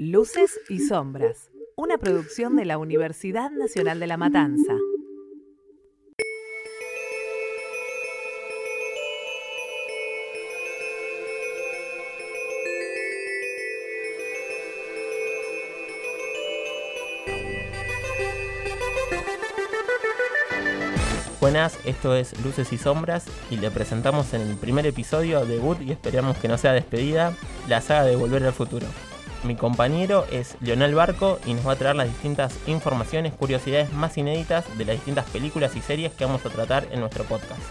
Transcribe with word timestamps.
Luces 0.00 0.60
y 0.68 0.78
Sombras, 0.78 1.50
una 1.74 1.98
producción 1.98 2.54
de 2.54 2.64
la 2.64 2.78
Universidad 2.78 3.50
Nacional 3.50 3.98
de 3.98 4.06
La 4.06 4.16
Matanza. 4.16 4.76
Buenas, 21.40 21.76
esto 21.84 22.14
es 22.14 22.40
Luces 22.44 22.72
y 22.72 22.78
Sombras 22.78 23.26
y 23.50 23.56
le 23.56 23.72
presentamos 23.72 24.32
en 24.32 24.42
el 24.42 24.56
primer 24.58 24.86
episodio, 24.86 25.44
debut 25.44 25.82
y 25.82 25.90
esperamos 25.90 26.36
que 26.36 26.46
no 26.46 26.56
sea 26.56 26.72
despedida, 26.72 27.34
la 27.66 27.80
saga 27.80 28.04
de 28.04 28.14
Volver 28.14 28.44
al 28.44 28.52
Futuro. 28.52 28.86
Mi 29.44 29.54
compañero 29.54 30.26
es 30.32 30.56
Leonel 30.60 30.96
Barco 30.96 31.38
y 31.46 31.54
nos 31.54 31.66
va 31.66 31.72
a 31.72 31.76
traer 31.76 31.94
las 31.94 32.08
distintas 32.08 32.58
informaciones, 32.66 33.32
curiosidades 33.34 33.92
más 33.92 34.18
inéditas 34.18 34.64
de 34.76 34.84
las 34.84 34.96
distintas 34.96 35.26
películas 35.26 35.76
y 35.76 35.80
series 35.80 36.12
que 36.12 36.24
vamos 36.24 36.44
a 36.44 36.50
tratar 36.50 36.88
en 36.90 37.00
nuestro 37.00 37.24
podcast. 37.24 37.62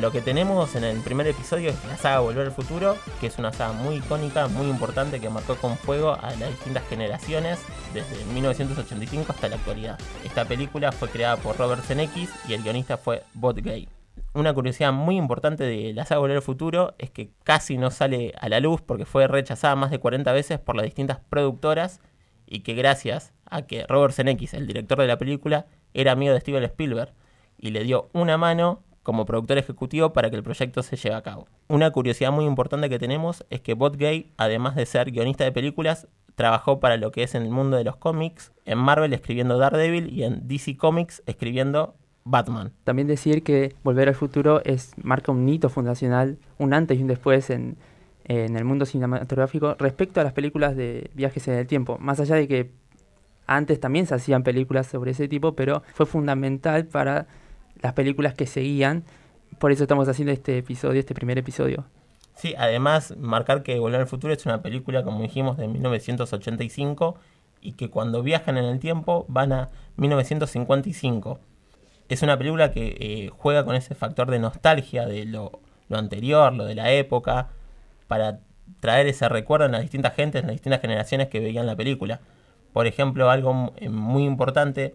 Lo 0.00 0.12
que 0.12 0.20
tenemos 0.20 0.76
en 0.76 0.84
el 0.84 1.00
primer 1.00 1.26
episodio 1.26 1.70
es 1.70 1.84
la 1.86 1.96
saga 1.96 2.20
Volver 2.20 2.46
al 2.46 2.52
Futuro, 2.52 2.96
que 3.20 3.26
es 3.26 3.38
una 3.38 3.52
saga 3.52 3.72
muy 3.72 3.96
icónica, 3.96 4.46
muy 4.46 4.68
importante, 4.68 5.18
que 5.18 5.30
marcó 5.30 5.56
con 5.56 5.76
fuego 5.76 6.12
a 6.12 6.30
las 6.36 6.50
distintas 6.50 6.86
generaciones 6.88 7.58
desde 7.94 8.24
1985 8.26 9.32
hasta 9.32 9.48
la 9.48 9.56
actualidad. 9.56 9.98
Esta 10.24 10.44
película 10.44 10.92
fue 10.92 11.08
creada 11.08 11.36
por 11.38 11.56
Robert 11.56 11.82
Zemeckis 11.84 12.30
y 12.46 12.52
el 12.52 12.62
guionista 12.62 12.96
fue 12.96 13.24
Bob 13.34 13.56
Gay 13.60 13.88
una 14.34 14.52
curiosidad 14.52 14.92
muy 14.92 15.16
importante 15.16 15.64
de 15.64 15.92
la 15.92 16.04
saga 16.04 16.20
Volver 16.20 16.36
al 16.36 16.42
Futuro 16.42 16.94
es 16.98 17.10
que 17.10 17.30
casi 17.44 17.78
no 17.78 17.90
sale 17.90 18.32
a 18.40 18.48
la 18.48 18.60
luz 18.60 18.80
porque 18.82 19.04
fue 19.04 19.26
rechazada 19.26 19.74
más 19.76 19.90
de 19.90 19.98
40 19.98 20.32
veces 20.32 20.58
por 20.58 20.76
las 20.76 20.84
distintas 20.84 21.18
productoras 21.28 22.00
y 22.46 22.60
que 22.60 22.74
gracias 22.74 23.32
a 23.46 23.62
que 23.62 23.86
Robert 23.86 24.14
Zemeckis, 24.14 24.54
el 24.54 24.66
director 24.66 24.98
de 24.98 25.06
la 25.06 25.18
película, 25.18 25.66
era 25.94 26.12
amigo 26.12 26.32
de 26.32 26.40
Steven 26.40 26.64
Spielberg 26.64 27.12
y 27.58 27.70
le 27.70 27.84
dio 27.84 28.08
una 28.12 28.36
mano 28.36 28.82
como 29.02 29.24
productor 29.24 29.56
ejecutivo 29.56 30.12
para 30.12 30.30
que 30.30 30.36
el 30.36 30.42
proyecto 30.42 30.82
se 30.82 30.96
lleve 30.96 31.16
a 31.16 31.22
cabo. 31.22 31.48
Una 31.68 31.90
curiosidad 31.90 32.30
muy 32.30 32.44
importante 32.44 32.90
que 32.90 32.98
tenemos 32.98 33.44
es 33.48 33.62
que 33.62 33.74
Bob 33.74 33.96
Gay, 33.96 34.32
además 34.36 34.76
de 34.76 34.84
ser 34.84 35.10
guionista 35.10 35.44
de 35.44 35.52
películas, 35.52 36.08
trabajó 36.34 36.78
para 36.78 36.98
lo 36.98 37.10
que 37.10 37.22
es 37.22 37.34
en 37.34 37.42
el 37.42 37.50
mundo 37.50 37.76
de 37.76 37.84
los 37.84 37.96
cómics, 37.96 38.52
en 38.66 38.78
Marvel 38.78 39.12
escribiendo 39.12 39.58
Daredevil 39.58 40.12
y 40.12 40.24
en 40.24 40.46
DC 40.46 40.76
Comics 40.76 41.22
escribiendo 41.26 41.96
Batman. 42.24 42.72
También 42.84 43.08
decir 43.08 43.42
que 43.42 43.74
Volver 43.82 44.08
al 44.08 44.14
Futuro 44.14 44.62
es 44.64 44.92
marca 45.02 45.32
un 45.32 45.48
hito 45.48 45.68
fundacional, 45.68 46.38
un 46.58 46.74
antes 46.74 46.98
y 46.98 47.02
un 47.02 47.08
después 47.08 47.50
en, 47.50 47.76
el 48.24 48.64
mundo 48.64 48.84
cinematográfico 48.84 49.74
respecto 49.78 50.20
a 50.20 50.24
las 50.24 50.34
películas 50.34 50.76
de 50.76 51.10
viajes 51.14 51.48
en 51.48 51.54
el 51.54 51.66
tiempo. 51.66 51.96
Más 51.98 52.20
allá 52.20 52.36
de 52.36 52.46
que 52.46 52.70
antes 53.46 53.80
también 53.80 54.06
se 54.06 54.14
hacían 54.14 54.42
películas 54.42 54.86
sobre 54.86 55.12
ese 55.12 55.28
tipo, 55.28 55.54
pero 55.54 55.82
fue 55.94 56.04
fundamental 56.04 56.84
para 56.84 57.26
las 57.80 57.94
películas 57.94 58.34
que 58.34 58.46
seguían. 58.46 59.04
Por 59.58 59.72
eso 59.72 59.84
estamos 59.84 60.06
haciendo 60.08 60.32
este 60.32 60.58
episodio, 60.58 61.00
este 61.00 61.14
primer 61.14 61.38
episodio. 61.38 61.86
Sí, 62.34 62.54
además 62.58 63.16
marcar 63.16 63.62
que 63.62 63.78
Volver 63.78 64.02
al 64.02 64.06
Futuro 64.06 64.34
es 64.34 64.44
una 64.44 64.60
película, 64.60 65.02
como 65.02 65.22
dijimos, 65.22 65.56
de 65.56 65.66
1985 65.66 67.16
y 67.62 67.72
que 67.72 67.88
cuando 67.90 68.22
viajan 68.22 68.58
en 68.58 68.64
el 68.66 68.78
tiempo 68.78 69.24
van 69.28 69.52
a 69.52 69.70
1955 69.96 71.40
es 72.08 72.22
una 72.22 72.38
película 72.38 72.72
que 72.72 72.96
eh, 72.98 73.30
juega 73.36 73.64
con 73.64 73.74
ese 73.74 73.94
factor 73.94 74.30
de 74.30 74.38
nostalgia 74.38 75.06
de 75.06 75.24
lo, 75.24 75.60
anterior, 75.90 76.52
lo 76.52 76.64
de 76.64 76.74
la 76.74 76.90
época, 76.92 77.48
para 78.06 78.40
traer 78.80 79.06
ese 79.06 79.28
recuerdo 79.28 79.66
en 79.66 79.72
las 79.72 79.82
distintas 79.82 80.14
gentes, 80.14 80.40
en 80.40 80.48
las 80.48 80.54
distintas 80.54 80.80
generaciones 80.80 81.28
que 81.28 81.40
veían 81.40 81.66
la 81.66 81.76
película. 81.76 82.20
Por 82.72 82.86
ejemplo, 82.86 83.30
algo 83.30 83.72
eh, 83.76 83.88
muy 83.88 84.24
importante 84.24 84.94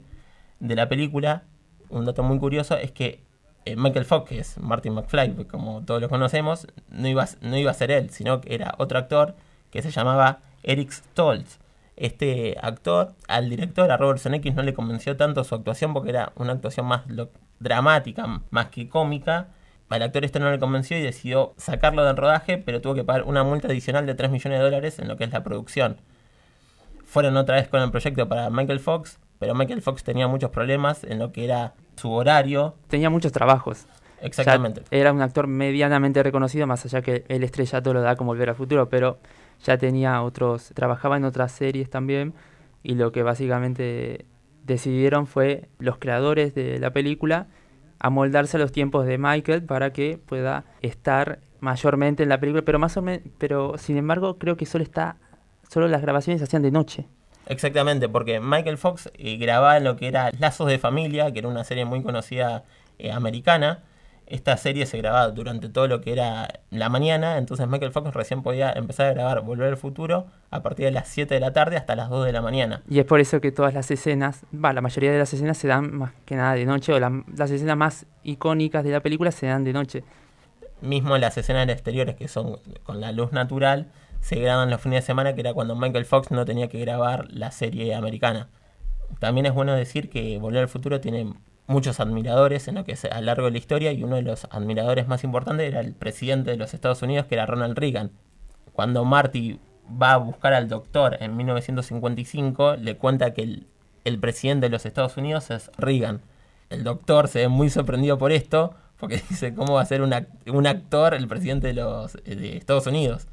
de 0.59 0.75
la 0.75 0.89
película, 0.89 1.43
un 1.89 2.05
dato 2.05 2.23
muy 2.23 2.39
curioso, 2.39 2.77
es 2.77 2.91
que 2.91 3.23
eh, 3.65 3.75
Michael 3.75 4.05
Fox, 4.05 4.29
que 4.29 4.39
es 4.39 4.57
Martin 4.57 4.93
McFly, 4.93 5.45
como 5.45 5.83
todos 5.85 6.01
lo 6.01 6.09
conocemos, 6.09 6.67
no 6.89 7.07
iba, 7.07 7.27
no 7.41 7.57
iba 7.57 7.71
a 7.71 7.75
ser 7.75 7.91
él, 7.91 8.09
sino 8.09 8.41
que 8.41 8.55
era 8.55 8.73
otro 8.77 8.97
actor 8.97 9.35
que 9.71 9.81
se 9.81 9.91
llamaba 9.91 10.39
Eric 10.63 10.91
Stoltz 10.91 11.59
este 11.95 12.57
actor, 12.61 13.13
al 13.27 13.49
director, 13.49 13.91
a 13.91 13.97
Robert 13.97 14.19
Zemeckis, 14.19 14.55
no 14.55 14.63
le 14.63 14.73
convenció 14.73 15.15
tanto 15.15 15.43
su 15.43 15.55
actuación 15.55 15.93
porque 15.93 16.09
era 16.09 16.31
una 16.35 16.53
actuación 16.53 16.85
más 16.85 17.03
dramática, 17.59 18.41
más 18.49 18.67
que 18.67 18.89
cómica. 18.89 19.47
Al 19.89 20.01
actor 20.01 20.25
este 20.25 20.39
no 20.39 20.49
le 20.49 20.57
convenció 20.57 20.97
y 20.97 21.01
decidió 21.01 21.53
sacarlo 21.57 22.03
del 22.03 22.17
rodaje, 22.17 22.57
pero 22.57 22.81
tuvo 22.81 22.95
que 22.95 23.03
pagar 23.03 23.23
una 23.23 23.43
multa 23.43 23.67
adicional 23.67 24.07
de 24.07 24.15
3 24.15 24.31
millones 24.31 24.57
de 24.57 24.65
dólares 24.65 24.97
en 24.97 25.07
lo 25.07 25.17
que 25.17 25.25
es 25.25 25.31
la 25.31 25.43
producción. 25.43 25.97
Fueron 27.05 27.37
otra 27.37 27.57
vez 27.57 27.67
con 27.67 27.79
el 27.79 27.91
proyecto 27.91 28.27
para 28.27 28.49
Michael 28.49 28.79
Fox, 28.79 29.19
pero 29.37 29.53
Michael 29.53 29.83
Fox 29.83 30.03
tenía 30.03 30.27
muchos 30.27 30.49
problemas 30.49 31.03
en 31.03 31.19
lo 31.19 31.31
que 31.31 31.45
era 31.45 31.73
su 31.95 32.11
horario. 32.11 32.73
Tenía 32.87 33.11
muchos 33.11 33.31
trabajos. 33.31 33.85
Exactamente. 34.19 34.83
era 34.89 35.11
un 35.11 35.21
actor 35.21 35.47
medianamente 35.47 36.23
reconocido, 36.23 36.65
más 36.65 36.85
allá 36.85 37.01
que 37.01 37.25
el 37.27 37.43
estrellato 37.43 37.93
lo 37.93 38.01
da 38.01 38.15
como 38.15 38.31
volver 38.31 38.49
al 38.49 38.55
futuro, 38.55 38.87
pero 38.87 39.19
ya 39.63 39.77
tenía 39.77 40.21
otros, 40.21 40.71
trabajaba 40.73 41.17
en 41.17 41.25
otras 41.25 41.51
series 41.51 41.89
también 41.89 42.33
y 42.83 42.95
lo 42.95 43.11
que 43.11 43.23
básicamente 43.23 44.25
decidieron 44.65 45.27
fue 45.27 45.69
los 45.79 45.97
creadores 45.97 46.53
de 46.53 46.79
la 46.79 46.91
película 46.91 47.47
amoldarse 47.99 48.57
a 48.57 48.59
los 48.59 48.71
tiempos 48.71 49.05
de 49.05 49.17
Michael 49.17 49.63
para 49.63 49.93
que 49.93 50.19
pueda 50.23 50.65
estar 50.81 51.39
mayormente 51.61 52.23
en 52.23 52.29
la 52.29 52.39
película, 52.39 52.63
pero 52.63 52.77
más 52.77 52.97
o 52.97 53.01
menos, 53.01 53.25
pero 53.37 53.77
sin 53.77 53.95
embargo 53.95 54.37
creo 54.37 54.57
que 54.57 54.65
solo 54.65 54.83
está, 54.83 55.15
solo 55.69 55.87
las 55.87 56.01
grabaciones 56.01 56.41
se 56.41 56.43
hacían 56.43 56.61
de 56.61 56.71
noche. 56.71 57.07
Exactamente, 57.45 58.09
porque 58.09 58.41
Michael 58.41 58.77
Fox 58.77 59.09
eh, 59.17 59.37
grababa 59.37 59.79
lo 59.79 59.95
que 59.95 60.07
era 60.09 60.31
Lazos 60.37 60.67
de 60.67 60.79
Familia, 60.79 61.31
que 61.31 61.39
era 61.39 61.47
una 61.47 61.63
serie 61.63 61.85
muy 61.85 62.03
conocida 62.03 62.65
eh, 62.99 63.11
americana, 63.11 63.83
esta 64.27 64.57
serie 64.57 64.85
se 64.85 64.97
grababa 64.97 65.29
durante 65.29 65.69
todo 65.69 65.87
lo 65.87 66.01
que 66.01 66.13
era 66.13 66.61
la 66.71 66.89
mañana, 66.89 67.37
entonces 67.37 67.67
Michael 67.67 67.91
Fox 67.91 68.13
recién 68.13 68.41
podía 68.41 68.71
empezar 68.71 69.07
a 69.07 69.13
grabar 69.13 69.41
Volver 69.41 69.69
al 69.69 69.77
Futuro 69.77 70.27
a 70.49 70.61
partir 70.61 70.85
de 70.85 70.91
las 70.91 71.07
7 71.07 71.33
de 71.33 71.39
la 71.39 71.53
tarde 71.53 71.77
hasta 71.77 71.95
las 71.95 72.09
2 72.09 72.25
de 72.25 72.31
la 72.31 72.41
mañana. 72.41 72.81
Y 72.89 72.99
es 72.99 73.05
por 73.05 73.19
eso 73.19 73.41
que 73.41 73.51
todas 73.51 73.73
las 73.73 73.91
escenas, 73.91 74.45
va, 74.53 74.73
la 74.73 74.81
mayoría 74.81 75.11
de 75.11 75.19
las 75.19 75.33
escenas 75.33 75.57
se 75.57 75.67
dan 75.67 75.93
más 75.93 76.13
que 76.25 76.35
nada 76.35 76.53
de 76.53 76.65
noche, 76.65 76.93
o 76.93 76.99
las 76.99 77.51
escenas 77.51 77.77
más 77.77 78.05
icónicas 78.23 78.83
de 78.83 78.91
la 78.91 79.01
película 79.01 79.31
se 79.31 79.47
dan 79.47 79.63
de 79.63 79.73
noche. 79.73 80.03
Mismo 80.81 81.17
las 81.17 81.37
escenas 81.37 81.67
exteriores 81.69 82.15
que 82.15 82.27
son 82.27 82.57
con 82.83 83.01
la 83.01 83.11
luz 83.11 83.31
natural, 83.31 83.87
se 84.21 84.37
graban 84.37 84.69
los 84.69 84.81
fines 84.81 85.03
de 85.03 85.05
semana, 85.05 85.33
que 85.33 85.41
era 85.41 85.53
cuando 85.53 85.75
Michael 85.75 86.05
Fox 86.05 86.31
no 86.31 86.45
tenía 86.45 86.69
que 86.69 86.79
grabar 86.79 87.27
la 87.29 87.51
serie 87.51 87.93
americana. 87.93 88.47
También 89.19 89.45
es 89.45 89.53
bueno 89.53 89.73
decir 89.73 90.09
que 90.09 90.37
Volver 90.39 90.61
al 90.61 90.69
Futuro 90.69 91.01
tiene 91.01 91.33
muchos 91.67 91.99
admiradores 91.99 92.67
en 92.67 92.75
lo 92.75 92.83
que 92.83 92.93
es 92.93 93.05
a 93.05 93.19
lo 93.19 93.25
largo 93.25 93.45
de 93.45 93.51
la 93.51 93.57
historia 93.57 93.91
y 93.91 94.03
uno 94.03 94.15
de 94.15 94.21
los 94.21 94.45
admiradores 94.45 95.07
más 95.07 95.23
importantes 95.23 95.67
era 95.67 95.79
el 95.79 95.93
presidente 95.93 96.51
de 96.51 96.57
los 96.57 96.73
Estados 96.73 97.01
Unidos 97.01 97.25
que 97.27 97.35
era 97.35 97.45
Ronald 97.45 97.77
Reagan. 97.77 98.11
Cuando 98.73 99.05
Marty 99.05 99.59
va 100.01 100.13
a 100.13 100.17
buscar 100.17 100.53
al 100.53 100.67
doctor 100.67 101.17
en 101.19 101.35
1955 101.37 102.75
le 102.77 102.97
cuenta 102.97 103.33
que 103.33 103.43
el, 103.43 103.67
el 104.03 104.19
presidente 104.19 104.65
de 104.67 104.71
los 104.71 104.85
Estados 104.85 105.17
Unidos 105.17 105.51
es 105.51 105.71
Reagan. 105.77 106.21
El 106.69 106.83
doctor 106.83 107.27
se 107.27 107.39
ve 107.39 107.47
muy 107.47 107.69
sorprendido 107.69 108.17
por 108.17 108.31
esto 108.31 108.75
porque 108.97 109.21
dice 109.29 109.53
cómo 109.53 109.75
va 109.75 109.81
a 109.81 109.85
ser 109.85 110.01
un, 110.01 110.13
un 110.47 110.67
actor 110.67 111.13
el 111.13 111.27
presidente 111.27 111.67
de 111.67 111.73
los 111.73 112.15
Estados 112.25 112.87
Unidos. 112.87 113.27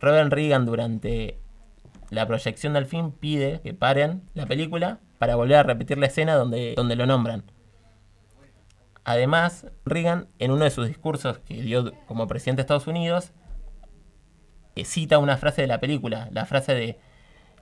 Robert 0.00 0.32
Reagan 0.32 0.66
durante 0.66 1.38
la 2.10 2.26
proyección 2.26 2.72
del 2.72 2.86
film 2.86 3.12
pide 3.12 3.60
que 3.62 3.74
paren 3.74 4.22
la 4.34 4.46
película 4.46 5.00
para 5.18 5.36
volver 5.36 5.56
a 5.56 5.62
repetir 5.62 5.98
la 5.98 6.06
escena 6.06 6.34
donde, 6.34 6.74
donde 6.76 6.96
lo 6.96 7.06
nombran. 7.06 7.44
Además, 9.04 9.66
Reagan, 9.84 10.28
en 10.38 10.50
uno 10.50 10.64
de 10.64 10.70
sus 10.70 10.86
discursos 10.86 11.38
que 11.38 11.62
dio 11.62 11.92
como 12.06 12.26
presidente 12.26 12.58
de 12.58 12.62
Estados 12.62 12.86
Unidos, 12.86 13.32
cita 14.84 15.18
una 15.18 15.36
frase 15.36 15.62
de 15.62 15.68
la 15.68 15.80
película, 15.80 16.28
la 16.32 16.46
frase 16.46 16.74
de 16.74 16.98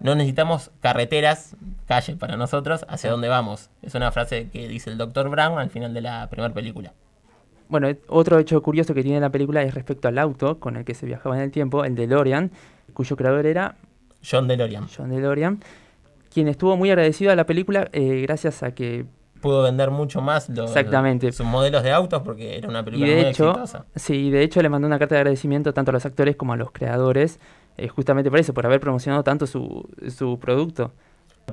no 0.01 0.15
necesitamos 0.15 0.71
carreteras, 0.81 1.57
calle 1.87 2.17
para 2.17 2.37
nosotros, 2.37 2.85
hacia 2.89 3.11
dónde 3.11 3.29
vamos. 3.29 3.71
Es 3.83 3.95
una 3.95 4.13
frase 4.13 4.51
que 4.51 4.69
dice 4.69 4.91
el 4.91 4.99
Dr. 4.99 5.31
Brown 5.31 5.59
al 5.59 5.71
final 5.71 5.95
de 5.95 6.03
la 6.03 6.29
primera 6.29 6.53
película. 6.53 6.93
Bueno, 7.69 7.89
otro 8.09 8.39
hecho 8.39 8.63
curioso 8.63 8.95
que 8.95 9.03
tiene 9.03 9.21
la 9.21 9.31
película 9.31 9.63
es 9.63 9.75
respecto 9.75 10.09
al 10.09 10.19
auto 10.19 10.61
con 10.61 10.77
el 10.77 10.85
que 10.85 10.95
se 10.95 11.07
viajaba 11.07 11.37
en 11.37 11.43
el 11.43 11.51
tiempo, 11.51 11.85
el 11.85 11.95
DeLorean, 11.95 12.53
cuyo 12.93 13.17
creador 13.17 13.47
era 13.47 13.77
John 14.29 14.47
DeLorean. 14.47 14.87
John 14.95 15.11
DeLorean 15.11 15.61
quien 16.37 16.49
estuvo 16.49 16.77
muy 16.77 16.91
agradecido 16.91 17.33
a 17.33 17.35
la 17.35 17.47
película 17.47 17.89
eh, 17.95 18.21
gracias 18.21 18.63
a 18.63 18.73
que 18.73 19.07
pudo 19.41 19.63
vender 19.63 19.91
mucho 19.91 20.21
más 20.21 20.51
los, 20.51 20.69
Exactamente. 20.69 21.33
sus 21.33 21.47
modelos 21.47 21.83
de 21.83 21.93
autos 21.93 22.21
porque 22.21 22.59
era 22.59 22.69
una 22.69 22.85
película 22.85 23.07
y 23.07 23.11
de 23.11 23.17
muy 23.23 23.31
hecho, 23.31 23.49
exitosa. 23.53 23.87
Sí, 23.95 24.29
de 24.29 24.43
hecho 24.43 24.61
le 24.61 24.69
mandó 24.69 24.87
una 24.87 24.99
carta 24.99 25.15
de 25.15 25.21
agradecimiento 25.21 25.73
tanto 25.73 25.93
a 25.93 25.95
los 25.95 26.05
actores 26.05 26.37
como 26.37 26.53
a 26.53 26.57
los 26.59 26.73
creadores, 26.73 27.41
eh, 27.79 27.89
justamente 27.89 28.29
por 28.29 28.39
eso, 28.39 28.53
por 28.53 28.67
haber 28.67 28.81
promocionado 28.81 29.25
tanto 29.25 29.47
su, 29.47 29.89
su 30.15 30.39
producto. 30.39 30.93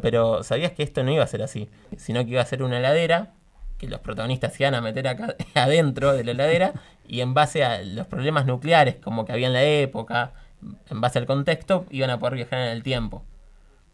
Pero 0.02 0.44
¿sabías 0.44 0.74
que 0.74 0.84
esto 0.84 1.02
no 1.02 1.14
iba 1.14 1.24
a 1.24 1.28
ser 1.28 1.44
así? 1.44 1.70
Sino 1.96 2.26
que 2.26 2.32
iba 2.32 2.42
a 2.42 2.46
ser 2.46 2.62
una 2.62 2.80
heladera 2.80 3.32
que 3.78 3.88
los 3.88 4.02
protagonistas 4.02 4.52
se 4.52 4.64
iban 4.64 4.76
a 4.76 4.82
meter 4.82 5.08
acá 5.08 5.38
adentro 5.56 6.12
de 6.12 6.26
la 6.26 6.32
heladera 6.32 6.74
y 7.08 7.22
en 7.22 7.34
base 7.34 7.64
a 7.64 7.82
los 7.84 8.06
problemas 8.08 8.46
nucleares 8.46 8.96
como 8.96 9.24
que 9.24 9.32
había 9.32 9.48
en 9.48 9.54
la 9.54 9.64
época, 9.64 10.34
en 10.90 11.00
base 11.00 11.20
al 11.20 11.26
contexto, 11.26 11.86
iban 11.90 12.10
a 12.10 12.20
poder 12.20 12.36
viajar 12.36 12.60
en 12.60 12.68
el 12.68 12.84
tiempo. 12.84 13.24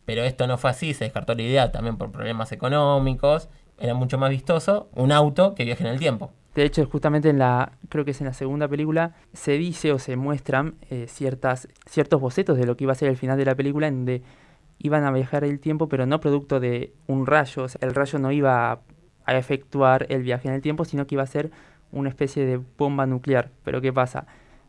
Pero 0.09 0.23
esto 0.23 0.47
no 0.47 0.57
fue 0.57 0.71
así, 0.71 0.95
se 0.95 1.03
descartó 1.03 1.35
la 1.35 1.43
idea 1.43 1.71
también 1.71 1.95
por 1.95 2.11
problemas 2.11 2.51
económicos. 2.51 3.47
Era 3.77 3.93
mucho 3.93 4.17
más 4.17 4.31
vistoso 4.31 4.89
un 4.95 5.11
auto 5.11 5.53
que 5.53 5.65
viaje 5.65 5.83
en 5.83 5.91
el 5.91 5.99
tiempo. 5.99 6.31
De 6.55 6.65
hecho, 6.65 6.83
justamente 6.87 7.29
en 7.29 7.37
la, 7.37 7.73
creo 7.89 8.05
que 8.05 8.09
es 8.09 8.19
en 8.19 8.25
la 8.25 8.33
segunda 8.33 8.67
película, 8.67 9.13
se 9.33 9.51
dice 9.51 9.91
o 9.91 9.99
se 9.99 10.15
muestran 10.15 10.73
eh, 10.89 11.05
ciertas, 11.07 11.67
ciertos 11.85 12.19
bocetos 12.19 12.57
de 12.57 12.65
lo 12.65 12.75
que 12.75 12.85
iba 12.85 12.93
a 12.93 12.95
ser 12.95 13.07
el 13.07 13.17
final 13.17 13.37
de 13.37 13.45
la 13.45 13.53
película, 13.53 13.85
en 13.85 13.97
donde 13.97 14.23
iban 14.79 15.03
a 15.03 15.11
viajar 15.11 15.43
el 15.43 15.59
tiempo, 15.59 15.87
pero 15.89 16.07
no 16.07 16.19
producto 16.19 16.59
de 16.59 16.91
un 17.05 17.27
rayo. 17.27 17.67
El 17.79 17.93
rayo 17.93 18.17
no 18.17 18.31
iba 18.31 18.71
a, 18.71 18.79
a 19.25 19.37
efectuar 19.37 20.07
el 20.09 20.23
viaje 20.23 20.47
en 20.47 20.55
el 20.55 20.63
tiempo, 20.63 20.85
sino 20.85 21.05
que 21.05 21.13
iba 21.13 21.23
a 21.23 21.27
ser 21.27 21.51
una 21.91 22.09
especie 22.09 22.47
de 22.47 22.59
bomba 22.79 23.05
nuclear. 23.05 23.51
Pero 23.63 23.79
¿qué 23.79 23.93
pasa? 23.93 24.25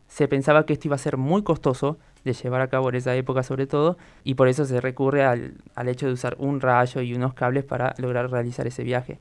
Se 0.07 0.27
pensaba 0.27 0.67
que 0.67 0.73
esto 0.73 0.87
iba 0.87 0.97
a 0.97 0.99
ser 0.99 1.17
muy 1.17 1.41
costoso 1.41 1.97
de 2.23 2.33
llevar 2.33 2.61
a 2.61 2.67
cabo 2.67 2.89
en 2.89 2.95
esa 2.95 3.15
época 3.15 3.43
sobre 3.43 3.67
todo, 3.67 3.97
y 4.23 4.35
por 4.35 4.47
eso 4.47 4.65
se 4.65 4.79
recurre 4.81 5.23
al, 5.25 5.55
al 5.75 5.87
hecho 5.89 6.07
de 6.07 6.13
usar 6.13 6.35
un 6.39 6.61
rayo 6.61 7.01
y 7.01 7.13
unos 7.13 7.33
cables 7.33 7.63
para 7.63 7.93
lograr 7.97 8.29
realizar 8.29 8.67
ese 8.67 8.83
viaje. 8.83 9.19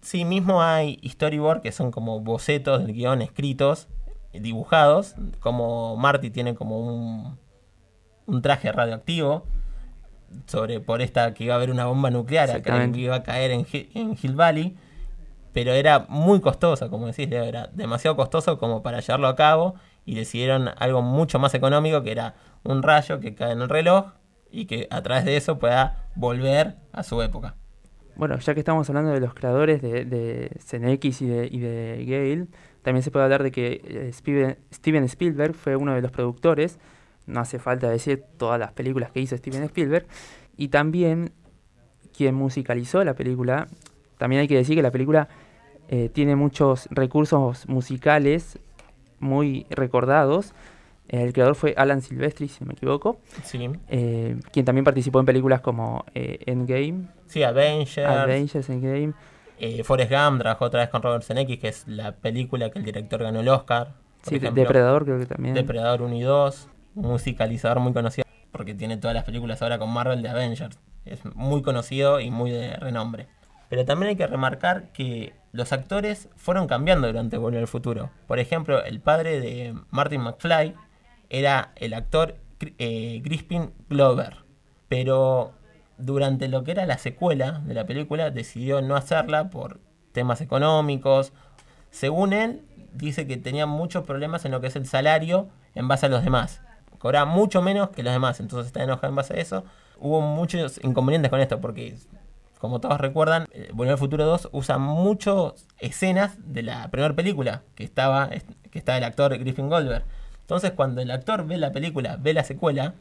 Sí, 0.00 0.24
mismo 0.24 0.62
hay 0.62 0.98
storyboard 1.06 1.60
que 1.60 1.72
son 1.72 1.90
como 1.90 2.20
bocetos 2.20 2.84
del 2.84 2.94
guion 2.94 3.20
escritos, 3.20 3.88
dibujados, 4.32 5.14
como 5.40 5.96
Marty 5.96 6.30
tiene 6.30 6.54
como 6.54 6.80
un, 6.80 7.38
un 8.26 8.42
traje 8.42 8.72
radioactivo 8.72 9.44
sobre 10.46 10.80
por 10.80 11.02
esta 11.02 11.34
que 11.34 11.44
iba 11.44 11.54
a 11.54 11.56
haber 11.56 11.70
una 11.70 11.86
bomba 11.86 12.10
nuclear 12.10 12.50
acá, 12.50 12.90
que 12.90 13.00
iba 13.00 13.16
a 13.16 13.22
caer 13.22 13.50
en, 13.50 13.66
en 13.72 14.16
Hill 14.20 14.36
Valley, 14.36 14.76
pero 15.52 15.72
era 15.72 16.06
muy 16.08 16.40
costosa, 16.40 16.88
como 16.88 17.06
decís, 17.06 17.30
era 17.30 17.68
demasiado 17.72 18.16
costoso 18.16 18.58
como 18.58 18.82
para 18.82 19.00
llevarlo 19.00 19.26
a 19.26 19.34
cabo 19.34 19.74
y 20.04 20.14
decidieron 20.14 20.70
algo 20.78 21.02
mucho 21.02 21.38
más 21.38 21.54
económico 21.54 22.02
que 22.02 22.12
era 22.12 22.34
un 22.62 22.82
rayo 22.82 23.20
que 23.20 23.34
cae 23.34 23.52
en 23.52 23.62
el 23.62 23.68
reloj 23.68 24.12
y 24.50 24.66
que 24.66 24.88
a 24.90 25.02
través 25.02 25.24
de 25.24 25.36
eso 25.36 25.58
pueda 25.58 26.08
volver 26.14 26.76
a 26.92 27.02
su 27.02 27.22
época. 27.22 27.54
Bueno, 28.16 28.38
ya 28.38 28.52
que 28.54 28.60
estamos 28.60 28.88
hablando 28.90 29.12
de 29.12 29.20
los 29.20 29.32
creadores 29.34 29.80
de, 29.80 30.04
de 30.04 30.50
y 31.02 31.26
de, 31.26 31.48
y 31.50 31.58
de 31.58 32.04
Gale, 32.06 32.46
también 32.82 33.02
se 33.02 33.10
puede 33.10 33.24
hablar 33.24 33.42
de 33.42 33.50
que 33.50 33.80
eh, 33.84 34.10
Steven, 34.12 34.58
Steven 34.72 35.04
Spielberg 35.04 35.54
fue 35.54 35.76
uno 35.76 35.94
de 35.94 36.02
los 36.02 36.10
productores, 36.10 36.78
no 37.26 37.40
hace 37.40 37.58
falta 37.58 37.88
decir 37.88 38.24
todas 38.36 38.58
las 38.58 38.72
películas 38.72 39.10
que 39.10 39.20
hizo 39.20 39.36
Steven 39.36 39.62
Spielberg, 39.64 40.06
y 40.56 40.68
también 40.68 41.32
quien 42.14 42.34
musicalizó 42.34 43.02
la 43.04 43.14
película, 43.14 43.68
también 44.18 44.40
hay 44.40 44.48
que 44.48 44.56
decir 44.56 44.76
que 44.76 44.82
la 44.82 44.90
película 44.90 45.28
eh, 45.88 46.10
tiene 46.12 46.36
muchos 46.36 46.88
recursos 46.90 47.68
musicales 47.68 48.58
muy 49.20 49.66
recordados, 49.70 50.52
el 51.08 51.32
creador 51.32 51.54
fue 51.56 51.74
Alan 51.76 52.02
Silvestri, 52.02 52.48
si 52.48 52.62
no 52.62 52.68
me 52.68 52.74
equivoco, 52.74 53.18
Sí, 53.42 53.68
eh, 53.88 54.38
quien 54.52 54.64
también 54.64 54.84
participó 54.84 55.18
en 55.20 55.26
películas 55.26 55.60
como 55.60 56.04
eh, 56.14 56.38
Endgame, 56.46 57.08
sí 57.26 57.42
Avengers, 57.42 57.98
Avengers 57.98 58.68
Endgame, 58.70 59.12
Eh, 59.58 59.84
Forrest 59.84 60.10
Gump 60.10 60.40
trabajó 60.40 60.64
otra 60.66 60.80
vez 60.80 60.88
con 60.88 61.02
Robert 61.02 61.22
Zemeckis, 61.24 61.58
que 61.58 61.68
es 61.68 61.86
la 61.86 62.12
película 62.12 62.70
que 62.70 62.78
el 62.78 62.84
director 62.84 63.22
ganó 63.22 63.40
el 63.40 63.48
Oscar. 63.48 63.92
Sí, 64.22 64.36
ejemplo, 64.36 64.62
Depredador 64.62 65.04
creo 65.04 65.18
que 65.18 65.26
también. 65.26 65.54
Depredador 65.54 66.02
1 66.02 66.14
y 66.14 66.22
2, 66.22 66.68
musicalizador 66.94 67.80
muy 67.80 67.92
conocido, 67.92 68.26
porque 68.52 68.74
tiene 68.74 68.96
todas 68.96 69.14
las 69.14 69.24
películas 69.24 69.60
ahora 69.62 69.78
con 69.78 69.90
Marvel 69.90 70.22
de 70.22 70.28
Avengers. 70.28 70.78
Es 71.04 71.24
muy 71.34 71.62
conocido 71.62 72.20
y 72.20 72.30
muy 72.30 72.50
de 72.50 72.76
renombre. 72.76 73.26
Pero 73.68 73.84
también 73.84 74.10
hay 74.10 74.16
que 74.16 74.26
remarcar 74.26 74.92
que 74.92 75.32
los 75.52 75.72
actores 75.72 76.28
fueron 76.36 76.66
cambiando 76.66 77.06
durante 77.06 77.36
Volver 77.36 77.60
al 77.60 77.68
Futuro. 77.68 78.10
Por 78.26 78.38
ejemplo, 78.38 78.84
el 78.84 79.00
padre 79.00 79.40
de 79.40 79.74
Martin 79.90 80.20
McFly 80.20 80.74
era 81.28 81.72
el 81.76 81.94
actor 81.94 82.36
eh, 82.78 83.20
Crispin 83.24 83.72
Glover. 83.88 84.36
Pero 84.88 85.52
durante 85.98 86.48
lo 86.48 86.64
que 86.64 86.72
era 86.72 86.86
la 86.86 86.98
secuela 86.98 87.62
de 87.64 87.74
la 87.74 87.86
película 87.86 88.30
decidió 88.30 88.80
no 88.82 88.96
hacerla 88.96 89.50
por 89.50 89.80
temas 90.12 90.40
económicos. 90.40 91.32
Según 91.90 92.32
él, 92.32 92.62
dice 92.92 93.26
que 93.26 93.36
tenía 93.36 93.66
muchos 93.66 94.04
problemas 94.04 94.44
en 94.44 94.52
lo 94.52 94.60
que 94.60 94.68
es 94.68 94.76
el 94.76 94.86
salario 94.86 95.48
en 95.74 95.88
base 95.88 96.06
a 96.06 96.08
los 96.08 96.24
demás. 96.24 96.60
Cobraba 96.98 97.24
mucho 97.24 97.62
menos 97.62 97.90
que 97.90 98.02
los 98.02 98.12
demás, 98.12 98.40
entonces 98.40 98.66
está 98.66 98.82
enojado 98.82 99.08
en 99.08 99.16
base 99.16 99.34
a 99.34 99.40
eso. 99.40 99.64
Hubo 99.98 100.20
muchos 100.20 100.80
inconvenientes 100.82 101.30
con 101.30 101.40
esto 101.40 101.60
porque, 101.60 101.96
como 102.60 102.78
todos 102.78 103.00
recuerdan, 103.00 103.46
eh, 103.52 103.70
Volver 103.72 103.92
al 103.92 103.98
Futuro 103.98 104.26
2 104.26 104.50
usa 104.52 104.76
muchas 104.76 105.66
escenas 105.78 106.36
de 106.38 106.62
la 106.62 106.90
primera 106.90 107.16
película 107.16 107.62
que 107.74 107.84
estaba, 107.84 108.28
que 108.28 108.78
estaba 108.78 108.98
el 108.98 109.04
actor 109.04 109.36
Griffin 109.38 109.70
Goldberg. 109.70 110.04
Entonces, 110.42 110.72
cuando 110.72 111.00
el 111.00 111.10
actor 111.10 111.46
ve 111.46 111.56
la 111.56 111.72
película, 111.72 112.18
ve 112.20 112.34
la 112.34 112.44
secuela, 112.44 112.94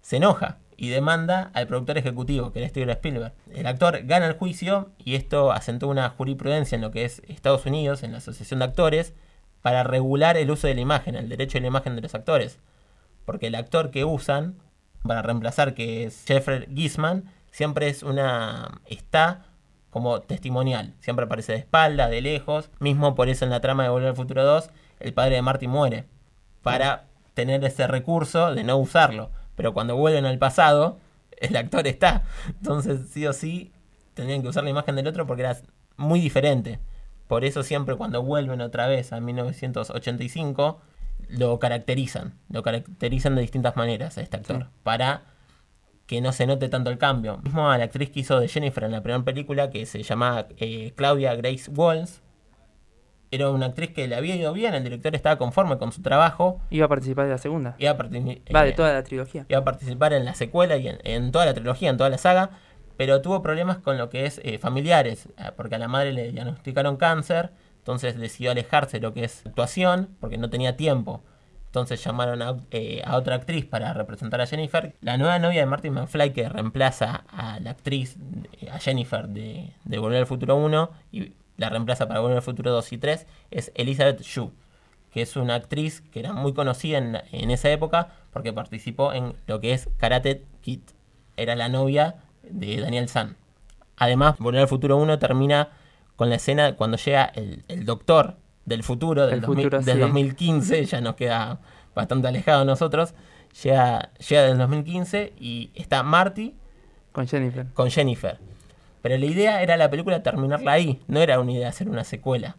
se 0.00 0.16
enoja 0.16 0.58
y 0.76 0.88
demanda 0.88 1.52
al 1.54 1.68
productor 1.68 1.96
ejecutivo, 1.96 2.52
que 2.52 2.58
era 2.58 2.68
Steven 2.68 2.90
Spielberg. 2.90 3.34
El 3.54 3.68
actor 3.68 4.00
gana 4.04 4.26
el 4.26 4.32
juicio 4.32 4.90
y 4.98 5.14
esto 5.14 5.52
asentó 5.52 5.86
una 5.86 6.08
jurisprudencia 6.10 6.74
en 6.74 6.82
lo 6.82 6.90
que 6.90 7.04
es 7.04 7.22
Estados 7.28 7.66
Unidos, 7.66 8.02
en 8.02 8.10
la 8.10 8.18
Asociación 8.18 8.58
de 8.58 8.64
Actores, 8.64 9.14
para 9.62 9.84
regular 9.84 10.36
el 10.36 10.50
uso 10.50 10.66
de 10.66 10.74
la 10.74 10.80
imagen, 10.80 11.14
el 11.14 11.28
derecho 11.28 11.58
de 11.58 11.62
la 11.62 11.68
imagen 11.68 11.94
de 11.94 12.02
los 12.02 12.16
actores. 12.16 12.58
Porque 13.24 13.46
el 13.46 13.54
actor 13.54 13.92
que 13.92 14.04
usan 14.04 14.56
para 15.04 15.22
reemplazar, 15.22 15.74
que 15.74 16.02
es 16.02 16.24
Jeffrey 16.26 16.66
Gisman, 16.74 17.30
siempre 17.50 17.88
es 17.88 18.02
una. 18.02 18.80
está 18.86 19.44
como 19.90 20.20
testimonial. 20.20 20.94
Siempre 21.00 21.24
aparece 21.26 21.52
de 21.52 21.58
espalda, 21.58 22.08
de 22.08 22.20
lejos. 22.20 22.70
Mismo 22.78 23.14
por 23.14 23.28
eso 23.28 23.44
en 23.44 23.50
la 23.50 23.60
trama 23.60 23.84
de 23.84 23.88
Volver 23.88 24.10
al 24.10 24.16
Futuro 24.16 24.44
2, 24.44 24.70
el 25.00 25.14
padre 25.14 25.36
de 25.36 25.42
Marty 25.42 25.66
muere. 25.66 26.04
Para 26.62 27.06
tener 27.34 27.64
ese 27.64 27.86
recurso 27.86 28.54
de 28.54 28.64
no 28.64 28.76
usarlo. 28.76 29.30
Pero 29.56 29.72
cuando 29.72 29.96
vuelven 29.96 30.26
al 30.26 30.38
pasado, 30.38 30.98
el 31.38 31.56
actor 31.56 31.86
está. 31.86 32.24
Entonces, 32.48 33.08
sí 33.10 33.26
o 33.26 33.32
sí, 33.32 33.72
tendrían 34.14 34.42
que 34.42 34.48
usar 34.48 34.64
la 34.64 34.70
imagen 34.70 34.96
del 34.96 35.06
otro 35.06 35.26
porque 35.26 35.42
era 35.42 35.56
muy 35.96 36.20
diferente. 36.20 36.78
Por 37.26 37.44
eso 37.44 37.62
siempre 37.62 37.94
cuando 37.96 38.22
vuelven 38.22 38.60
otra 38.60 38.86
vez 38.86 39.12
a 39.12 39.20
1985, 39.20 40.80
lo 41.28 41.58
caracterizan. 41.58 42.34
Lo 42.50 42.62
caracterizan 42.62 43.34
de 43.34 43.42
distintas 43.42 43.76
maneras 43.76 44.18
a 44.18 44.22
este 44.22 44.36
actor. 44.36 44.62
Sí. 44.62 44.68
Para 44.82 45.22
que 46.08 46.20
no 46.20 46.32
se 46.32 46.46
note 46.46 46.68
tanto 46.68 46.90
el 46.90 46.98
cambio. 46.98 47.38
Mismo 47.44 47.70
a 47.70 47.78
la 47.78 47.84
actriz 47.84 48.10
que 48.10 48.20
hizo 48.20 48.40
de 48.40 48.48
Jennifer 48.48 48.82
en 48.82 48.90
la 48.92 49.02
primera 49.02 49.22
película, 49.24 49.70
que 49.70 49.86
se 49.86 50.02
llamaba 50.02 50.48
eh, 50.56 50.92
Claudia 50.96 51.36
Grace 51.36 51.70
Walls. 51.70 52.22
Era 53.30 53.50
una 53.50 53.66
actriz 53.66 53.90
que 53.90 54.08
le 54.08 54.16
había 54.16 54.34
ido 54.36 54.54
bien, 54.54 54.72
el 54.74 54.82
director 54.82 55.14
estaba 55.14 55.36
conforme 55.36 55.76
con 55.76 55.92
su 55.92 56.00
trabajo. 56.00 56.60
Iba 56.70 56.86
a 56.86 56.88
participar 56.88 57.26
de 57.26 57.32
la 57.32 57.38
segunda. 57.38 57.76
Iba 57.78 57.90
a, 57.90 57.96
parti- 57.98 58.42
Va, 58.54 58.62
de 58.64 58.70
eh, 58.70 58.72
toda 58.72 58.92
la 58.94 59.02
trilogía. 59.02 59.44
iba 59.48 59.58
a 59.58 59.64
participar 59.64 60.14
en 60.14 60.24
la 60.24 60.34
secuela 60.34 60.78
y 60.78 60.88
en, 60.88 60.98
en 61.04 61.30
toda 61.30 61.44
la 61.44 61.52
trilogía, 61.52 61.90
en 61.90 61.98
toda 61.98 62.08
la 62.08 62.16
saga, 62.16 62.50
pero 62.96 63.20
tuvo 63.20 63.42
problemas 63.42 63.76
con 63.76 63.98
lo 63.98 64.08
que 64.08 64.24
es 64.24 64.40
eh, 64.44 64.56
familiares, 64.58 65.28
eh, 65.36 65.50
porque 65.56 65.74
a 65.74 65.78
la 65.78 65.88
madre 65.88 66.14
le 66.14 66.32
diagnosticaron 66.32 66.96
cáncer, 66.96 67.50
entonces 67.76 68.18
decidió 68.18 68.50
alejarse 68.50 68.96
de 68.96 69.02
lo 69.02 69.12
que 69.12 69.24
es 69.24 69.44
actuación, 69.46 70.08
porque 70.20 70.38
no 70.38 70.48
tenía 70.48 70.78
tiempo. 70.78 71.20
Entonces 71.68 72.02
llamaron 72.02 72.40
a, 72.40 72.56
eh, 72.70 73.02
a 73.04 73.16
otra 73.16 73.34
actriz 73.34 73.66
para 73.66 73.92
representar 73.92 74.40
a 74.40 74.46
Jennifer. 74.46 74.94
La 75.02 75.18
nueva 75.18 75.38
novia 75.38 75.60
de 75.60 75.66
Martin 75.66 75.92
McFly 75.92 76.32
que 76.32 76.48
reemplaza 76.48 77.24
a 77.28 77.60
la 77.60 77.70
actriz, 77.70 78.16
eh, 78.60 78.70
a 78.70 78.78
Jennifer 78.78 79.28
de, 79.28 79.74
de 79.84 79.98
Volver 79.98 80.20
al 80.20 80.26
Futuro 80.26 80.56
1 80.56 80.90
y 81.12 81.32
la 81.58 81.68
reemplaza 81.68 82.08
para 82.08 82.20
Volver 82.20 82.38
al 82.38 82.42
Futuro 82.42 82.72
2 82.72 82.92
y 82.92 82.98
3 82.98 83.26
es 83.50 83.72
Elizabeth 83.74 84.22
Shue 84.22 84.50
que 85.12 85.22
es 85.22 85.36
una 85.36 85.54
actriz 85.54 86.02
que 86.12 86.20
era 86.20 86.32
muy 86.32 86.54
conocida 86.54 86.98
en, 86.98 87.50
esa 87.50 87.70
época 87.70 88.08
porque 88.32 88.52
participó 88.52 89.12
en 89.12 89.34
lo 89.46 89.60
que 89.60 89.72
es 89.72 89.88
Karate 89.96 90.44
Kid. 90.60 90.80
Era 91.36 91.56
la 91.56 91.68
novia 91.68 92.16
de 92.42 92.80
Daniel 92.80 93.08
San. 93.08 93.36
Además, 93.96 94.38
Volver 94.38 94.62
al 94.62 94.68
Futuro 94.68 94.96
1 94.96 95.18
termina 95.18 95.70
con 96.16 96.28
la 96.28 96.36
escena 96.36 96.76
cuando 96.76 96.96
llega 96.98 97.24
el 97.24 97.84
doctor 97.84 98.36
del 98.68 98.82
futuro, 98.82 99.26
del, 99.26 99.36
El 99.36 99.40
2000 99.40 99.64
futuro, 99.64 99.82
del 99.82 99.94
sí. 99.94 100.00
2015, 100.00 100.84
ya 100.84 101.00
nos 101.00 101.14
queda 101.16 101.60
bastante 101.94 102.28
alejado 102.28 102.60
de 102.60 102.66
nosotros. 102.66 103.14
Llega, 103.62 104.10
llega 104.28 104.42
del 104.42 104.58
2015 104.58 105.32
y 105.38 105.70
está 105.74 106.02
Marty 106.02 106.54
Con 107.12 107.26
Jennifer. 107.26 107.66
con 107.74 107.90
Jennifer. 107.90 108.38
Pero 109.02 109.16
la 109.16 109.26
idea 109.26 109.62
era 109.62 109.76
la 109.76 109.88
película 109.90 110.22
terminarla 110.22 110.72
ahí, 110.72 111.00
no 111.08 111.20
era 111.20 111.40
una 111.40 111.52
idea 111.52 111.68
hacer 111.68 111.88
una 111.88 112.04
secuela. 112.04 112.56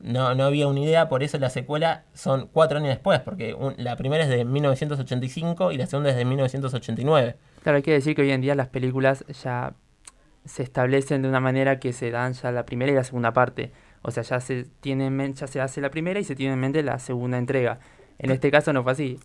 No, 0.00 0.34
no 0.34 0.44
había 0.44 0.68
una 0.68 0.80
idea, 0.80 1.08
por 1.08 1.22
eso 1.24 1.38
la 1.38 1.50
secuela 1.50 2.04
son 2.14 2.48
cuatro 2.52 2.78
años 2.78 2.88
después, 2.90 3.20
porque 3.20 3.54
un- 3.54 3.74
la 3.78 3.96
primera 3.96 4.22
es 4.24 4.30
de 4.30 4.44
1985 4.44 5.72
y 5.72 5.76
la 5.76 5.86
segunda 5.86 6.10
es 6.10 6.16
de 6.16 6.24
1989. 6.24 7.36
Claro, 7.62 7.76
hay 7.76 7.82
que 7.82 7.92
decir 7.92 8.14
que 8.14 8.22
hoy 8.22 8.30
en 8.30 8.40
día 8.40 8.54
las 8.54 8.68
películas 8.68 9.24
ya 9.42 9.74
se 10.44 10.62
establecen 10.62 11.22
de 11.22 11.28
una 11.28 11.40
manera 11.40 11.78
que 11.80 11.92
se 11.92 12.10
dan 12.10 12.32
ya 12.32 12.52
la 12.52 12.64
primera 12.64 12.92
y 12.92 12.94
la 12.94 13.04
segunda 13.04 13.32
parte. 13.32 13.72
O 14.02 14.10
sea, 14.10 14.22
ya 14.22 14.40
se 14.40 14.66
tiene 14.80 15.06
en 15.06 15.16
men- 15.16 15.34
ya 15.34 15.46
se 15.46 15.60
hace 15.60 15.80
la 15.80 15.90
primera 15.90 16.20
y 16.20 16.24
se 16.24 16.34
tiene 16.36 16.54
en 16.54 16.60
mente 16.60 16.82
la 16.82 16.98
segunda 16.98 17.38
entrega. 17.38 17.78
En 18.18 18.30
este 18.30 18.50
caso 18.50 18.72
no 18.72 18.82
fue 18.82 18.92
así. 18.92 19.18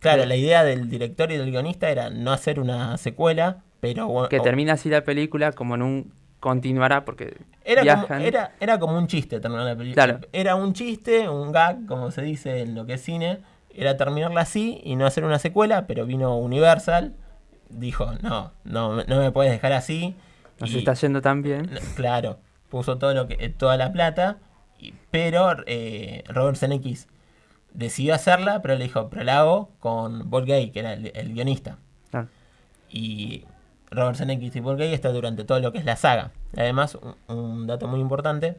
Claro, 0.00 0.18
Pero- 0.18 0.28
la 0.28 0.36
idea 0.36 0.64
del 0.64 0.88
director 0.88 1.30
y 1.32 1.36
del 1.36 1.50
guionista 1.50 1.90
era 1.90 2.10
no 2.10 2.32
hacer 2.32 2.60
una 2.60 2.96
secuela, 2.98 3.62
pero 3.80 4.06
bueno, 4.08 4.28
Que 4.28 4.40
termina 4.40 4.74
así 4.74 4.88
la 4.88 5.02
película 5.04 5.52
como 5.52 5.74
en 5.74 5.82
un 5.82 6.12
continuará 6.40 7.04
porque 7.04 7.36
Era 7.64 7.80
como, 7.82 8.06
viajan. 8.06 8.22
era, 8.22 8.52
era 8.60 8.78
como 8.78 8.96
un 8.96 9.08
chiste 9.08 9.40
terminar 9.40 9.64
la 9.66 9.76
película. 9.76 10.04
Claro. 10.04 10.20
Era 10.32 10.54
un 10.54 10.72
chiste, 10.72 11.28
un 11.28 11.50
gag, 11.50 11.84
como 11.86 12.10
se 12.12 12.22
dice 12.22 12.60
en 12.60 12.74
lo 12.76 12.86
que 12.86 12.94
es 12.94 13.02
cine, 13.02 13.38
era 13.74 13.96
terminarla 13.96 14.42
así 14.42 14.80
y 14.84 14.94
no 14.94 15.04
hacer 15.04 15.24
una 15.24 15.38
secuela, 15.40 15.86
pero 15.88 16.06
vino 16.06 16.36
Universal, 16.38 17.14
dijo, 17.70 18.06
no, 18.22 18.52
no, 18.64 19.02
no 19.04 19.18
me 19.18 19.32
puedes 19.32 19.50
dejar 19.52 19.72
así. 19.72 20.14
Nos 20.60 20.72
Y- 20.72 20.78
está 20.78 20.94
yendo 20.94 21.20
tan 21.22 21.42
bien. 21.42 21.70
Claro, 21.96 22.38
puso 22.68 22.98
todo 22.98 23.14
lo 23.14 23.26
que, 23.26 23.34
eh, 23.40 23.48
toda 23.48 23.76
la 23.76 23.92
plata, 23.92 24.38
y- 24.78 24.94
pero 25.10 25.56
eh, 25.66 26.24
Robert 26.28 26.56
Zemeckis 26.56 27.08
decidió 27.72 28.14
hacerla, 28.14 28.60
pero 28.62 28.74
le 28.76 28.84
dijo, 28.84 29.08
pero 29.10 29.24
la 29.24 29.40
hago 29.40 29.70
con 29.80 30.28
Paul 30.30 30.44
Gay, 30.46 30.70
que 30.70 30.80
era 30.80 30.92
el, 30.94 31.10
el 31.14 31.32
guionista. 31.34 31.78
Y 32.90 33.44
Robert 33.90 34.16
Zemeckis 34.16 34.56
y 34.56 34.60
Paul 34.60 34.76
Gay 34.76 34.92
está 34.94 35.10
durante 35.10 35.44
todo 35.44 35.60
lo 35.60 35.72
que 35.72 35.78
es 35.78 35.84
la 35.84 35.96
saga. 35.96 36.32
Además, 36.56 36.96
un, 37.28 37.36
un 37.36 37.66
dato 37.66 37.86
muy 37.88 38.00
importante 38.00 38.56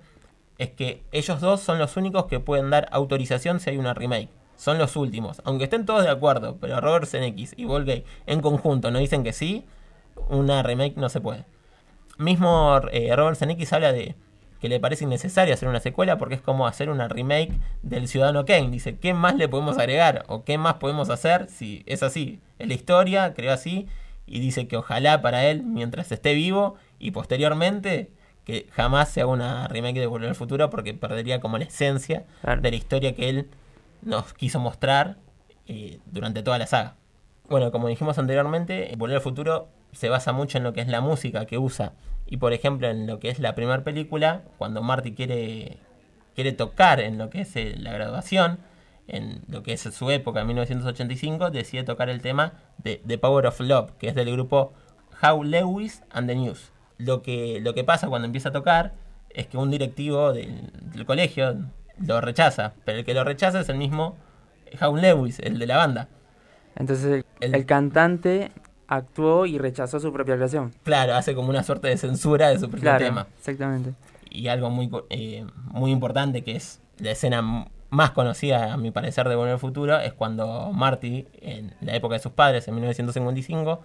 es 0.57 0.69
que 0.71 1.03
ellos 1.11 1.39
dos 1.41 1.61
son 1.61 1.79
los 1.79 1.95
únicos 1.97 2.25
que 2.25 2.39
pueden 2.39 2.69
dar 2.69 2.87
autorización 2.91 3.59
si 3.59 3.69
hay 3.71 3.77
una 3.77 3.93
remake. 3.93 4.29
Son 4.57 4.77
los 4.77 4.95
últimos. 4.97 5.41
Aunque 5.45 5.63
estén 5.65 5.85
todos 5.85 6.03
de 6.03 6.09
acuerdo, 6.09 6.57
pero 6.59 6.81
Robert 6.81 7.05
Zemeckis 7.05 7.53
y 7.57 7.65
Paul 7.65 7.85
Gay 7.85 8.03
en 8.27 8.41
conjunto 8.41 8.91
no 8.91 8.99
dicen 8.99 9.23
que 9.23 9.31
sí, 9.33 9.65
una 10.27 10.61
remake 10.63 10.97
no 10.97 11.07
se 11.09 11.21
puede. 11.21 11.45
Mismo 12.19 12.79
eh, 12.91 13.15
Robert 13.15 13.37
Zemeckis 13.37 13.71
habla 13.73 13.91
de 13.93 14.15
que 14.59 14.67
le 14.67 14.79
parece 14.81 15.05
innecesario 15.05 15.53
hacer 15.53 15.69
una 15.69 15.79
secuela 15.79 16.17
porque 16.17 16.35
es 16.35 16.41
como 16.41 16.67
hacer 16.67 16.89
una 16.89 17.07
remake 17.07 17.53
del 17.81 18.09
Ciudadano 18.09 18.43
Kane. 18.45 18.69
Dice, 18.69 18.97
¿qué 18.97 19.13
más 19.13 19.35
le 19.35 19.47
podemos 19.47 19.77
agregar? 19.77 20.25
¿O 20.27 20.43
qué 20.43 20.57
más 20.57 20.75
podemos 20.75 21.09
hacer 21.09 21.47
si 21.49 21.81
es 21.85 22.03
así? 22.03 22.41
Es 22.59 22.67
la 22.67 22.73
historia, 22.73 23.33
creo 23.33 23.53
así, 23.53 23.87
y 24.27 24.41
dice 24.41 24.67
que 24.67 24.75
ojalá 24.75 25.21
para 25.21 25.45
él, 25.45 25.63
mientras 25.63 26.11
esté 26.11 26.33
vivo 26.33 26.75
y 26.99 27.11
posteriormente, 27.11 28.11
que 28.43 28.67
jamás 28.71 29.07
se 29.09 29.21
haga 29.21 29.31
una 29.31 29.67
remake 29.69 29.99
de 30.01 30.07
Volver 30.07 30.27
al 30.27 30.35
Futuro 30.35 30.69
porque 30.69 30.93
perdería 30.93 31.39
como 31.39 31.57
la 31.57 31.63
esencia 31.63 32.25
Claro. 32.41 32.61
de 32.61 32.69
la 32.71 32.75
historia 32.77 33.15
que 33.15 33.29
él 33.29 33.49
nos 34.01 34.33
quiso 34.33 34.59
mostrar 34.59 35.15
eh, 35.67 35.99
durante 36.05 36.43
toda 36.43 36.57
la 36.57 36.67
saga. 36.67 36.95
Bueno, 37.47 37.71
como 37.71 37.87
dijimos 37.87 38.17
anteriormente, 38.19 38.91
Volver 38.97 39.15
al 39.15 39.21
Futuro 39.23 39.69
se 39.91 40.09
basa 40.09 40.31
mucho 40.33 40.57
en 40.57 40.63
lo 40.63 40.73
que 40.73 40.81
es 40.81 40.87
la 40.87 41.01
música 41.01 41.45
que 41.45 41.57
usa. 41.57 41.93
Y 42.27 42.37
por 42.37 42.53
ejemplo, 42.53 42.87
en 42.87 43.07
lo 43.07 43.19
que 43.19 43.29
es 43.29 43.39
la 43.39 43.55
primera 43.55 43.83
película, 43.83 44.43
cuando 44.57 44.81
Marty 44.83 45.13
quiere, 45.13 45.77
quiere 46.35 46.51
tocar 46.51 46.99
en 46.99 47.17
lo 47.17 47.29
que 47.29 47.41
es 47.41 47.55
eh, 47.55 47.75
la 47.77 47.91
graduación, 47.91 48.59
en 49.07 49.41
lo 49.47 49.63
que 49.63 49.73
es 49.73 49.81
su 49.81 50.11
época, 50.11 50.41
en 50.41 50.47
1985, 50.47 51.49
decide 51.49 51.83
tocar 51.83 52.09
el 52.09 52.21
tema 52.21 52.53
de 52.77 53.01
The 53.07 53.17
Power 53.17 53.47
of 53.47 53.59
Love, 53.59 53.91
que 53.97 54.07
es 54.09 54.15
del 54.15 54.31
grupo 54.31 54.73
How 55.23 55.43
Lewis 55.43 56.03
and 56.11 56.27
the 56.27 56.35
News. 56.35 56.71
Lo 56.99 57.21
que, 57.23 57.59
lo 57.61 57.73
que 57.73 57.83
pasa 57.83 58.07
cuando 58.07 58.27
empieza 58.27 58.49
a 58.49 58.51
tocar 58.51 58.93
es 59.31 59.47
que 59.47 59.57
un 59.57 59.71
directivo 59.71 60.31
del, 60.33 60.69
del 60.93 61.05
colegio 61.05 61.55
lo 62.05 62.21
rechaza, 62.21 62.73
pero 62.85 62.99
el 62.99 63.05
que 63.05 63.13
lo 63.15 63.23
rechaza 63.23 63.59
es 63.61 63.69
el 63.69 63.77
mismo 63.77 64.15
How 64.79 64.95
Lewis, 64.95 65.39
el 65.39 65.57
de 65.57 65.65
la 65.65 65.77
banda. 65.77 66.07
Entonces 66.75 67.05
el, 67.05 67.25
El- 67.41 67.55
el 67.55 67.65
cantante 67.65 68.51
actuó 68.89 69.45
y 69.45 69.57
rechazó 69.57 69.99
su 69.99 70.11
propia 70.11 70.35
creación. 70.35 70.73
Claro, 70.83 71.15
hace 71.15 71.35
como 71.35 71.49
una 71.49 71.63
suerte 71.63 71.87
de 71.87 71.97
censura 71.97 72.49
de 72.49 72.55
su 72.55 72.67
propio 72.69 72.81
Claro, 72.81 73.05
tema. 73.05 73.27
exactamente. 73.37 73.93
Y 74.31 74.47
algo 74.47 74.69
muy, 74.69 74.89
eh, 75.09 75.45
muy 75.71 75.91
importante 75.91 76.43
que 76.43 76.55
es 76.55 76.81
la 76.97 77.11
escena 77.11 77.67
más 77.91 78.11
conocida, 78.11 78.73
a 78.73 78.77
mi 78.77 78.91
parecer, 78.91 79.27
de 79.29 79.35
Volver 79.35 79.53
al 79.53 79.59
Futuro, 79.59 79.99
es 79.99 80.13
cuando 80.13 80.71
Marty, 80.73 81.27
en 81.41 81.73
la 81.81 81.95
época 81.95 82.15
de 82.15 82.19
sus 82.19 82.31
padres, 82.33 82.67
en 82.67 82.75
1955, 82.75 83.81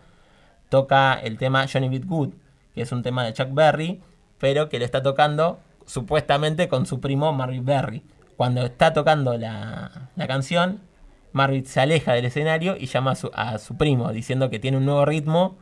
toca 0.69 1.15
el 1.15 1.39
tema 1.39 1.67
Johnny 1.73 1.89
Beat 1.89 2.05
Good, 2.05 2.31
que 2.75 2.83
es 2.83 2.93
un 2.93 3.03
tema 3.03 3.25
de 3.25 3.33
Chuck 3.33 3.49
Berry, 3.53 4.01
pero 4.39 4.69
que 4.69 4.79
lo 4.79 4.85
está 4.85 5.03
tocando 5.03 5.59
supuestamente 5.87 6.69
con 6.69 6.87
su 6.87 7.01
primo 7.01 7.33
Marvin 7.33 7.65
Berry. 7.65 8.03
Cuando 8.37 8.63
está 8.65 8.93
tocando 8.93 9.37
la, 9.39 10.09
la 10.17 10.27
canción, 10.27 10.81
Marvin 11.35 11.67
se 11.67 11.81
aleja 11.81 12.13
del 12.13 12.27
escenario 12.27 12.77
y 12.79 12.87
llama 12.87 13.11
a 13.11 13.15
su, 13.17 13.29
a 13.35 13.59
su 13.59 13.77
primo, 13.77 14.13
diciendo 14.13 14.51
que 14.51 14.61
tiene 14.61 14.77
un 14.77 14.85
nuevo 14.85 15.05
ritmo 15.05 15.59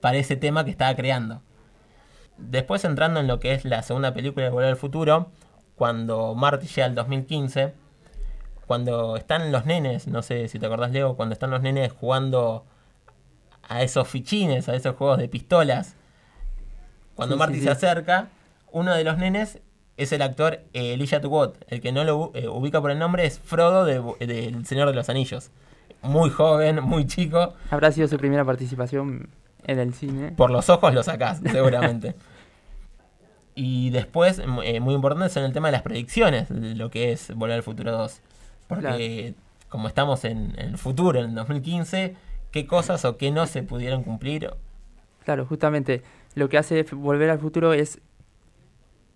para 0.00 0.16
ese 0.16 0.34
tema 0.34 0.64
que 0.64 0.70
estaba 0.70 0.96
creando. 0.96 1.42
Después 2.38 2.84
entrando 2.86 3.20
en 3.20 3.26
lo 3.26 3.38
que 3.38 3.52
es 3.52 3.66
la 3.66 3.82
segunda 3.82 4.14
película 4.14 4.46
de 4.46 4.50
Volver 4.50 4.70
al 4.70 4.76
Futuro, 4.76 5.30
cuando 5.76 6.34
Marty 6.34 6.66
llega 6.66 6.86
al 6.86 6.94
2015, 6.94 7.74
cuando 8.66 9.18
están 9.18 9.52
los 9.52 9.66
nenes, 9.66 10.08
no 10.08 10.22
sé 10.22 10.48
si 10.48 10.58
te 10.58 10.64
acordás 10.64 10.90
Leo, 10.90 11.16
cuando 11.16 11.34
están 11.34 11.50
los 11.50 11.60
nenes 11.60 11.92
jugando 11.92 12.64
a 13.68 13.82
esos 13.82 14.08
fichines, 14.08 14.70
a 14.70 14.74
esos 14.74 14.96
juegos 14.96 15.18
de 15.18 15.28
pistolas, 15.28 15.96
cuando 17.14 17.34
Sí, 17.34 17.38
Marty 17.40 17.54
sí, 17.56 17.64
se 17.64 17.70
acerca, 17.70 18.28
uno 18.72 18.94
de 18.94 19.04
los 19.04 19.18
nenes 19.18 19.60
es 19.96 20.12
el 20.12 20.22
actor 20.22 20.60
Elijah 20.72 21.20
Wood, 21.20 21.52
el 21.68 21.80
que 21.80 21.92
no 21.92 22.04
lo 22.04 22.32
eh, 22.34 22.48
ubica 22.48 22.80
por 22.80 22.90
el 22.90 22.98
nombre 22.98 23.26
es 23.26 23.38
Frodo 23.38 23.84
de, 23.84 24.26
del 24.26 24.66
Señor 24.66 24.88
de 24.88 24.94
los 24.94 25.08
Anillos. 25.08 25.50
Muy 26.02 26.30
joven, 26.30 26.82
muy 26.82 27.06
chico, 27.06 27.54
Habrá 27.70 27.90
sido 27.92 28.08
su 28.08 28.18
primera 28.18 28.44
participación 28.44 29.28
en 29.66 29.78
el 29.78 29.94
cine. 29.94 30.32
por 30.32 30.50
los 30.50 30.68
ojos 30.68 30.92
lo 30.92 31.02
sacás, 31.02 31.40
seguramente. 31.50 32.14
y 33.54 33.90
después, 33.90 34.42
eh, 34.64 34.80
muy 34.80 34.94
importante, 34.94 35.32
son 35.32 35.44
el 35.44 35.52
tema 35.52 35.68
de 35.68 35.72
las 35.72 35.82
predicciones 35.82 36.48
de 36.48 36.74
lo 36.74 36.90
que 36.90 37.12
es 37.12 37.34
Volver 37.34 37.56
al 37.56 37.62
Futuro 37.62 37.92
2. 37.92 38.20
Porque 38.68 39.34
como 39.68 39.88
estamos 39.88 40.24
en, 40.24 40.54
en 40.58 40.70
el 40.70 40.78
futuro, 40.78 41.20
en 41.20 41.30
el 41.30 41.34
2015, 41.34 42.14
¿qué 42.50 42.66
cosas 42.66 43.04
o 43.04 43.16
qué 43.16 43.30
no 43.30 43.46
se 43.46 43.62
pudieron 43.62 44.02
cumplir? 44.02 44.50
Claro, 45.24 45.46
justamente 45.46 46.02
lo 46.34 46.48
que 46.48 46.58
hace 46.58 46.84
Volver 46.92 47.30
al 47.30 47.38
Futuro 47.38 47.72
es, 47.72 48.00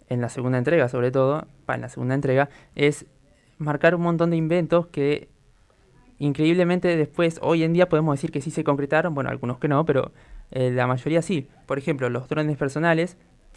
en 0.09 0.21
la 0.21 0.29
segunda 0.29 0.59
entrega 0.59 0.89
sobre 0.89 1.11
todo, 1.11 1.47
en 1.69 1.81
la 1.81 1.89
segunda 1.89 2.15
entrega, 2.15 2.49
es 2.75 3.07
marcar 3.59 3.95
un 3.95 4.03
montón 4.03 4.31
de 4.31 4.37
inventos 4.37 4.87
que 4.89 5.29
increíblemente 6.19 6.97
después, 6.97 7.39
hoy 7.43 7.63
en 7.63 7.73
día 7.73 7.89
podemos 7.89 8.15
decir 8.17 8.31
que 8.33 8.41
sí 8.41 8.51
se 8.51 8.65
concretaron, 8.65 9.15
bueno, 9.15 9.31
algunos 9.31 9.59
que 9.59 9.69
no, 9.69 9.85
pero 9.85 10.11
eh, 10.51 10.71
la 10.71 10.87
mayoría 10.87 11.23
sí. 11.23 11.49
Por 11.67 11.79
ejemplo, 11.79 12.09
los 12.11 12.29
drones 12.29 12.57
personales, 12.57 13.17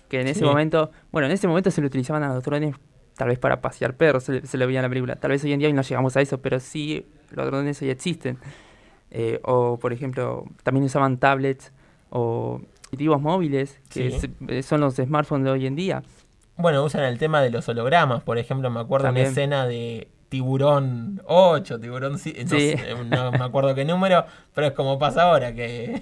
que 0.10 0.22
en 0.22 0.28
ese 0.28 0.44
momento, 0.46 0.92
bueno, 1.12 1.26
en 1.28 1.32
ese 1.32 1.48
momento 1.48 1.72
se 1.72 1.82
lo 1.82 1.88
utilizaban 1.88 2.22
a 2.24 2.34
los 2.34 2.44
drones 2.44 2.76
tal 3.16 3.30
vez 3.30 3.40
para 3.40 3.62
pasear 3.62 3.96
perros, 3.96 4.26
se, 4.26 4.34
le- 4.34 4.46
se 4.46 4.58
lo 4.58 4.68
veía 4.68 4.80
en 4.80 4.84
la 4.84 4.90
película. 4.90 5.16
Tal 5.16 5.32
vez 5.32 5.44
hoy 5.44 5.54
en 5.54 5.60
día 5.60 5.72
no 5.74 5.82
llegamos 5.82 6.16
a 6.18 6.22
eso, 6.22 6.40
pero 6.42 6.60
sí 6.60 7.06
los 7.32 7.46
drones 7.48 7.82
hoy 7.82 7.90
existen. 7.90 8.38
Eh, 9.10 9.40
o, 9.44 9.78
por 9.80 9.94
ejemplo, 9.94 10.46
también 10.64 10.86
usaban 10.86 11.18
tablets 11.18 11.72
o 12.10 12.62
dispositivos 12.92 13.22
móviles, 13.22 13.80
que 13.90 14.12
Sí. 14.12 14.16
es- 14.18 14.30
eh, 14.50 14.64
son 14.64 14.82
los 14.82 14.96
smartphones 14.96 15.46
de 15.46 15.52
hoy 15.52 15.66
en 15.66 15.76
día. 15.76 16.04
Bueno, 16.58 16.84
usan 16.84 17.04
el 17.04 17.18
tema 17.18 17.42
de 17.42 17.50
los 17.50 17.68
hologramas. 17.70 18.22
Por 18.24 18.38
ejemplo, 18.38 18.70
me 18.70 18.80
acuerdo 18.80 19.08
También. 19.08 19.28
una 19.28 19.32
escena 19.32 19.66
de 19.66 20.10
Tiburón 20.30 21.22
8, 21.26 21.80
Tiburón 21.80 22.18
7, 22.20 22.44
no, 22.46 22.50
Sí. 22.50 22.76
no 23.10 23.32
me 23.32 23.44
acuerdo 23.44 23.74
qué 23.76 23.84
número, 23.86 24.26
pero 24.54 24.68
es 24.68 24.74
como 24.74 24.98
pasa 25.00 25.24
ahora, 25.24 25.54
que, 25.54 26.02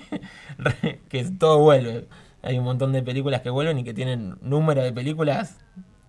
que 1.09 1.23
todo 1.37 1.59
vuelve. 1.59 2.07
Hay 2.41 2.57
un 2.57 2.63
montón 2.65 2.93
de 2.93 3.01
películas 3.03 3.41
que 3.41 3.49
vuelven 3.49 3.79
y 3.79 3.83
que 3.83 3.93
tienen 3.93 4.37
número 4.41 4.81
de 4.83 4.91
películas 4.93 5.57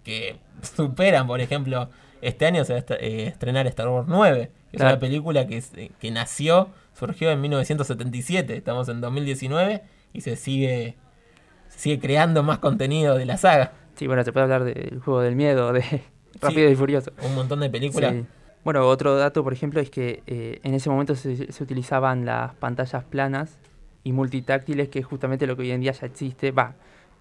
que 0.05 0.39
superan, 0.77 1.27
por 1.27 1.41
ejemplo, 1.41 1.89
este 2.23 2.47
año 2.47 2.65
se 2.65 2.75
va 2.75 2.81
a 2.81 2.95
eh, 3.01 3.27
estrenar 3.29 3.67
Star 3.69 3.89
Wars 3.89 4.07
9, 4.09 4.51
que 4.71 4.77
es 4.77 4.83
una 4.83 4.99
película 4.99 5.47
que, 5.47 5.63
eh, 5.77 5.91
que 5.99 6.11
nació, 6.11 6.69
surgió 6.99 7.31
en 7.31 7.41
1977, 7.41 8.57
estamos 8.57 8.89
en 8.89 9.01
2019 9.01 9.83
y 10.13 10.21
se 10.21 10.37
sigue, 10.37 10.97
se 11.69 11.79
sigue 11.79 11.99
creando 12.01 12.43
más 12.43 12.59
contenido 12.59 13.17
de 13.17 13.25
la 13.27 13.37
saga. 13.39 13.73
Sí, 13.97 14.07
bueno, 14.07 14.25
se 14.25 14.33
puede 14.33 14.45
hablar 14.45 14.65
del 14.65 15.01
juego 15.01 15.21
del 15.21 15.37
miedo, 15.37 15.73
de 15.73 15.83
Rápido 16.41 16.71
y 16.71 16.75
Furioso. 16.77 17.13
Un 17.23 17.35
montón 17.35 17.61
de 17.61 17.71
películas. 17.71 18.13
Sí. 18.15 18.25
Bueno, 18.65 18.87
otro 18.87 19.17
dato, 19.17 19.43
por 19.43 19.53
ejemplo, 19.53 19.81
es 19.81 19.91
que 19.91 20.23
eh, 20.27 20.61
en 20.63 20.75
ese 20.75 20.91
momento 20.91 21.15
se, 21.15 21.51
se 21.53 21.63
utilizaban 21.65 22.25
las 22.27 22.55
pantallas 22.55 23.05
planas 23.05 23.59
y 24.05 24.13
multitáctiles, 24.13 24.89
que 24.89 24.99
es 25.01 25.07
justamente 25.07 25.47
lo 25.47 25.57
que 25.57 25.63
hoy 25.63 25.71
en 25.71 25.81
día 25.81 25.93
ya 25.93 26.07
existe. 26.07 26.51
Va, 26.53 26.75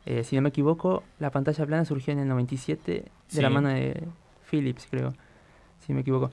eh, 0.06 0.24
si 0.24 0.36
no 0.36 0.42
me 0.42 0.50
equivoco, 0.50 1.04
la 1.20 1.32
pantalla 1.32 1.66
plana 1.66 1.86
surgió 1.86 2.14
en 2.14 2.20
el 2.20 2.28
97 2.28 2.92
de 3.32 3.42
la 3.42 3.48
Sí. 3.50 3.54
mano 3.54 3.70
de 3.70 4.04
Philips, 4.50 4.88
creo, 4.90 5.14
si 5.80 5.92
no 5.92 5.96
me 5.96 6.02
equivoco. 6.02 6.32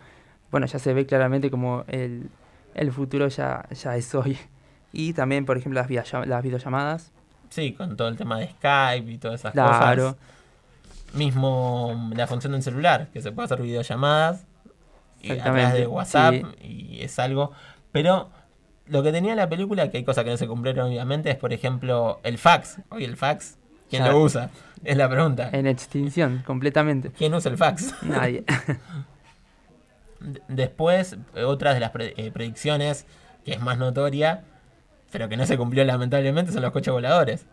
Bueno, 0.50 0.66
ya 0.66 0.78
se 0.78 0.93
ve 0.95 1.07
claramente 1.07 1.50
como 1.50 1.85
el, 1.88 2.28
el 2.75 2.93
futuro 2.93 3.28
ya, 3.28 3.64
ya 3.71 3.97
es 3.97 4.14
hoy. 4.14 4.37
Y 4.93 5.12
también, 5.12 5.45
por 5.45 5.59
ejemplo, 5.59 5.78
las, 5.81 6.12
las 6.26 6.43
videollamadas. 6.43 7.12
Sí, 7.56 7.72
con 7.72 7.96
todo 7.96 8.08
el 8.08 8.16
tema 8.18 8.38
de 8.38 8.48
Skype 8.50 9.10
y 9.10 9.16
todas 9.18 9.40
esas 9.40 9.52
Claro. 9.52 10.08
cosas. 10.10 10.16
Mismo 11.14 12.10
la 12.14 12.26
función 12.26 12.52
del 12.52 12.62
celular, 12.62 13.08
que 13.14 13.22
se 13.22 13.32
puede 13.32 13.46
hacer 13.46 13.62
videollamadas 13.62 14.44
y 15.22 15.30
a 15.32 15.42
través 15.42 15.72
de 15.72 15.86
WhatsApp 15.86 16.34
y 16.62 16.98
es 17.00 17.18
algo. 17.18 17.52
Pero 17.92 18.28
lo 18.88 19.02
que 19.02 19.10
tenía 19.12 19.34
la 19.34 19.48
película, 19.48 19.90
que 19.90 19.96
hay 19.96 20.04
cosas 20.04 20.25
que 20.25 20.30
no 20.30 20.36
se 20.36 20.46
cumplieron 20.46 20.88
obviamente, 20.88 21.30
es 21.30 21.36
por 21.36 21.54
ejemplo 21.54 22.20
el 22.25 22.36
fax. 22.36 22.80
Hoy 22.90 23.04
el 23.04 23.16
fax, 23.16 23.56
¿quién 23.88 24.04
Ya. 24.04 24.10
lo 24.12 24.20
usa? 24.20 24.50
Es 24.84 24.96
la 24.98 25.08
pregunta. 25.08 25.48
En 25.52 25.66
extinción, 25.66 26.42
completamente. 26.46 27.10
¿Quién 27.12 27.32
usa 27.32 27.50
el 27.50 27.56
fax? 27.56 27.94
Nadie. 28.02 28.44
Después, 30.48 31.16
eh, 31.34 31.44
otra 31.44 31.72
de 31.72 31.80
las 31.80 31.92
eh, 31.94 32.30
predicciones 32.32 33.06
que 33.44 33.52
es 33.54 33.60
más 33.62 33.78
notoria, 33.78 34.44
pero 35.10 35.28
que 35.28 35.36
no 35.36 35.46
se 35.46 35.56
cumplió 35.56 35.84
lamentablemente, 35.84 36.52
son 36.52 36.62
los 36.62 36.72
coches 36.72 36.92
voladores. 36.92 37.46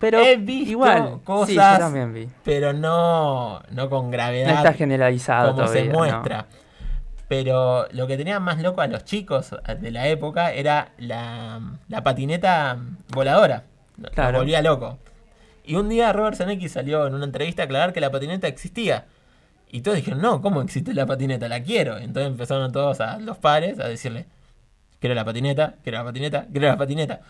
Pero 0.00 0.18
He 0.18 0.36
visto 0.36 0.70
igual, 0.72 1.20
cosas 1.22 1.48
sí, 1.48 1.54
yo 1.54 1.78
también 1.78 2.12
vi. 2.12 2.28
Pero 2.44 2.72
no, 2.72 3.60
no 3.70 3.88
con 3.88 4.06
No 4.06 4.10
gravedad 4.10 4.56
está 4.56 4.72
generalizado 4.72 5.54
como 5.54 5.68
se. 5.68 5.84
¿no? 5.84 5.92
muestra. 5.98 6.46
Pero 7.28 7.86
lo 7.92 8.06
que 8.06 8.16
tenía 8.16 8.40
más 8.40 8.60
loco 8.60 8.80
a 8.80 8.86
los 8.86 9.04
chicos 9.04 9.54
de 9.80 9.90
la 9.90 10.08
época 10.08 10.52
era 10.52 10.92
la, 10.98 11.60
la 11.88 12.02
patineta 12.02 12.76
voladora. 13.10 13.64
Los 13.98 14.10
Claro. 14.12 14.38
volvía 14.38 14.62
loco. 14.62 14.98
Y 15.64 15.74
un 15.76 15.88
día 15.90 16.12
Robert 16.12 16.36
Zemeckis 16.36 16.72
salió 16.72 17.06
en 17.06 17.14
una 17.14 17.26
entrevista 17.26 17.62
a 17.62 17.64
aclarar 17.66 17.92
que 17.92 18.00
la 18.00 18.10
patineta 18.10 18.48
existía. 18.48 19.04
Y 19.70 19.82
todos 19.82 19.96
dijeron, 19.98 20.22
no, 20.22 20.40
¿cómo 20.40 20.62
existe 20.62 20.94
la 20.94 21.04
patineta? 21.04 21.46
La 21.48 21.62
quiero. 21.62 21.98
Entonces 21.98 22.32
empezaron 22.32 22.72
todos 22.72 23.00
a 23.02 23.18
los 23.18 23.36
padres 23.36 23.78
a 23.78 23.86
decirle, 23.86 24.24
quiero 25.00 25.14
la 25.14 25.24
patineta, 25.24 25.76
quiero 25.82 25.98
la 25.98 26.04
patineta, 26.04 26.46
quiero 26.50 26.68
la 26.68 26.76
patineta. 26.76 27.20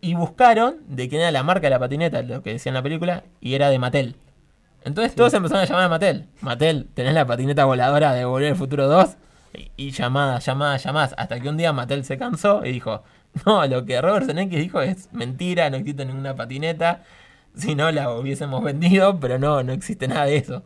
Y 0.00 0.14
buscaron 0.14 0.76
de 0.88 1.08
quién 1.08 1.20
era 1.20 1.30
la 1.30 1.42
marca 1.42 1.66
de 1.66 1.70
la 1.70 1.78
patineta, 1.78 2.22
lo 2.22 2.42
que 2.42 2.52
decía 2.52 2.70
en 2.70 2.74
la 2.74 2.82
película, 2.82 3.24
y 3.40 3.54
era 3.54 3.68
de 3.68 3.78
Mattel. 3.78 4.16
Entonces 4.84 5.14
todos 5.14 5.34
empezaron 5.34 5.62
a 5.62 5.66
llamar 5.66 5.84
a 5.84 5.88
Mattel. 5.88 6.26
Mattel, 6.40 6.88
¿tenés 6.94 7.14
la 7.14 7.26
patineta 7.26 7.64
voladora 7.64 8.12
de 8.12 8.24
Volver 8.24 8.50
al 8.50 8.56
Futuro 8.56 8.86
2? 8.86 9.16
Y, 9.54 9.70
y 9.76 9.90
llamadas, 9.90 10.44
llamadas, 10.44 10.84
llamadas. 10.84 11.14
Hasta 11.18 11.40
que 11.40 11.48
un 11.48 11.56
día 11.56 11.72
Mattel 11.72 12.04
se 12.04 12.16
cansó 12.16 12.64
y 12.64 12.72
dijo, 12.72 13.02
no, 13.46 13.66
lo 13.66 13.84
que 13.84 14.00
Robert 14.00 14.26
Zemeckis 14.26 14.60
dijo 14.60 14.80
es 14.80 15.12
mentira, 15.12 15.70
no 15.70 15.76
existe 15.76 16.04
ninguna 16.04 16.34
patineta. 16.34 17.02
Si 17.56 17.74
no, 17.74 17.90
la 17.90 18.10
hubiésemos 18.12 18.62
vendido, 18.62 19.18
pero 19.18 19.38
no, 19.38 19.62
no 19.62 19.72
existe 19.72 20.06
nada 20.06 20.26
de 20.26 20.36
eso. 20.36 20.62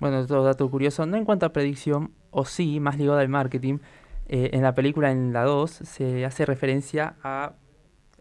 Bueno, 0.00 0.18
otro 0.18 0.42
dato 0.42 0.68
curioso, 0.68 1.06
no 1.06 1.16
en 1.16 1.24
cuanto 1.24 1.46
a 1.46 1.52
predicción, 1.52 2.12
o 2.30 2.44
sí, 2.44 2.80
más 2.80 2.98
ligado 2.98 3.18
al 3.18 3.28
marketing, 3.28 3.78
eh, 4.34 4.50
en 4.54 4.62
la 4.62 4.74
película, 4.74 5.10
en 5.10 5.32
la 5.34 5.44
2, 5.44 5.70
se 5.70 6.24
hace 6.24 6.46
referencia 6.46 7.16
a, 7.22 7.52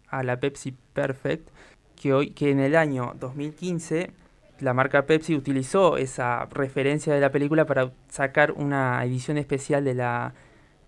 a 0.09 0.23
la 0.23 0.39
Pepsi 0.41 0.75
Perfect, 0.93 1.47
que, 1.95 2.13
hoy, 2.13 2.31
que 2.31 2.51
en 2.51 2.59
el 2.59 2.75
año 2.75 3.13
2015 3.19 4.11
la 4.59 4.73
marca 4.73 5.05
Pepsi 5.05 5.35
utilizó 5.35 5.95
esa 5.95 6.45
referencia 6.51 7.13
de 7.13 7.21
la 7.21 7.31
película 7.31 7.65
para 7.65 7.91
sacar 8.09 8.51
una 8.51 9.03
edición 9.05 9.37
especial 9.37 9.85
de 9.85 9.93
la, 9.95 10.33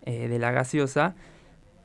eh, 0.05 0.27
de 0.27 0.39
la 0.39 0.51
gaseosa, 0.51 1.15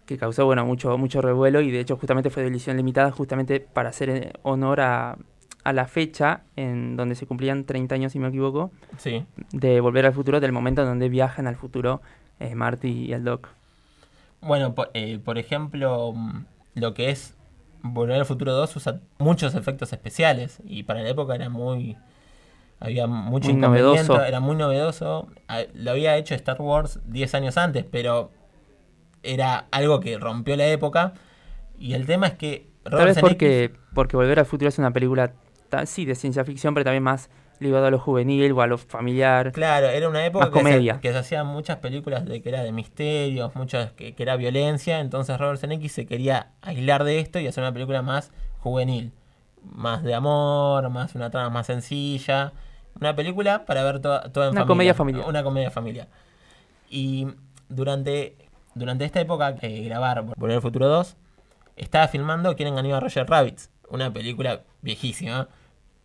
que 0.04 0.18
causó 0.18 0.44
bueno, 0.44 0.66
mucho, 0.66 0.98
mucho 0.98 1.22
revuelo 1.22 1.60
y 1.60 1.70
de 1.70 1.78
hecho 1.80 1.96
justamente 1.96 2.30
fue 2.30 2.42
de 2.42 2.48
edición 2.48 2.76
limitada 2.76 3.12
justamente 3.12 3.60
para 3.60 3.90
hacer 3.90 4.10
eh, 4.10 4.32
honor 4.42 4.80
a, 4.80 5.16
a 5.64 5.72
la 5.72 5.86
fecha 5.86 6.42
en 6.56 6.96
donde 6.96 7.14
se 7.14 7.26
cumplían 7.26 7.64
30 7.64 7.94
años, 7.94 8.12
si 8.12 8.18
me 8.18 8.28
equivoco, 8.28 8.70
Sí. 8.96 9.24
de 9.52 9.80
Volver 9.80 10.06
al 10.06 10.12
Futuro, 10.12 10.40
del 10.40 10.50
momento 10.52 10.82
en 10.82 10.88
donde 10.88 11.08
viajan 11.08 11.46
al 11.46 11.56
futuro 11.56 12.00
eh, 12.40 12.54
Marty 12.54 13.06
y 13.06 13.12
el 13.12 13.24
Doc. 13.24 13.48
Bueno, 14.40 14.74
eh, 14.94 15.18
por 15.24 15.38
ejemplo, 15.38 16.12
mm, 16.14 16.44
lo 16.74 16.94
que 16.94 17.10
es 17.10 17.34
Volver 17.82 18.16
al 18.20 18.26
Futuro 18.26 18.52
2 18.52 18.74
usa 18.76 19.00
muchos 19.18 19.54
efectos 19.54 19.92
especiales 19.92 20.58
y 20.64 20.82
para 20.84 21.02
la 21.02 21.08
época 21.10 21.34
era 21.34 21.48
muy... 21.48 21.96
Había 22.80 23.08
mucho 23.08 23.48
Muy 23.50 23.60
novedoso. 23.60 24.22
era 24.24 24.38
muy 24.40 24.54
novedoso. 24.54 25.28
Ah, 25.48 25.62
Lo 25.74 25.90
había 25.92 26.16
hecho 26.16 26.34
Star 26.36 26.60
Wars 26.60 27.00
10 27.06 27.34
años 27.34 27.56
antes, 27.58 27.84
pero 27.90 28.30
era 29.24 29.66
algo 29.72 29.98
que 30.00 30.16
rompió 30.18 30.56
la 30.56 30.68
época. 30.68 31.14
Y 31.78 31.94
el 31.94 32.06
tema 32.06 32.28
es 32.28 32.34
que 32.34 32.68
Tal 32.84 32.92
Robert 32.92 33.08
vez 33.08 33.16
Zemeckis- 33.18 33.20
porque, 33.28 33.74
porque 33.94 34.16
Volver 34.16 34.38
al 34.38 34.46
Futuro 34.46 34.68
es 34.68 34.78
una 34.78 34.92
película, 34.92 35.32
sí, 35.86 36.04
de 36.04 36.14
ciencia 36.14 36.44
ficción, 36.44 36.72
pero 36.74 36.84
también 36.84 37.02
más 37.02 37.30
ligado 37.60 37.86
a 37.86 37.90
lo 37.90 37.98
juvenil 37.98 38.52
o 38.52 38.62
a 38.62 38.66
lo 38.66 38.78
familiar. 38.78 39.52
Claro, 39.52 39.88
era 39.88 40.08
una 40.08 40.24
época 40.24 40.50
que 40.50 40.62
se, 40.62 41.00
que 41.00 41.08
hacían 41.10 41.46
muchas 41.46 41.78
películas 41.78 42.24
de 42.24 42.42
que 42.42 42.48
era 42.48 42.62
de 42.62 42.72
misterios, 42.72 43.54
muchas 43.54 43.92
que, 43.92 44.14
que 44.14 44.22
era 44.22 44.36
violencia, 44.36 45.00
entonces 45.00 45.38
Robert 45.38 45.60
Zemeckis 45.60 45.92
se 45.92 46.06
quería 46.06 46.50
aislar 46.62 47.04
de 47.04 47.18
esto 47.18 47.38
y 47.40 47.46
hacer 47.46 47.62
una 47.62 47.72
película 47.72 48.02
más 48.02 48.30
juvenil, 48.58 49.12
más 49.62 50.02
de 50.02 50.14
amor, 50.14 50.88
más 50.90 51.14
una 51.14 51.30
trama 51.30 51.50
más 51.50 51.66
sencilla, 51.66 52.52
una 53.00 53.14
película 53.14 53.64
para 53.64 53.82
ver 53.82 54.00
toda, 54.00 54.32
toda 54.32 54.46
en 54.46 54.52
Una 54.52 54.60
familia, 54.60 54.66
comedia 54.66 54.94
familiar. 54.94 55.26
una 55.28 55.42
comedia 55.42 55.70
familiar. 55.70 56.08
Y 56.90 57.26
durante 57.68 58.36
durante 58.74 59.04
esta 59.04 59.20
época 59.20 59.56
eh, 59.60 59.82
grabar 59.84 60.22
Volver 60.22 60.56
al 60.56 60.62
Futuro 60.62 60.86
2 60.88 61.16
estaba 61.76 62.08
filmando 62.08 62.54
Quieren 62.56 62.74
ganar 62.76 62.92
a 62.94 63.00
Roger 63.00 63.28
Rabbits, 63.28 63.70
una 63.88 64.12
película 64.12 64.62
viejísima 64.82 65.48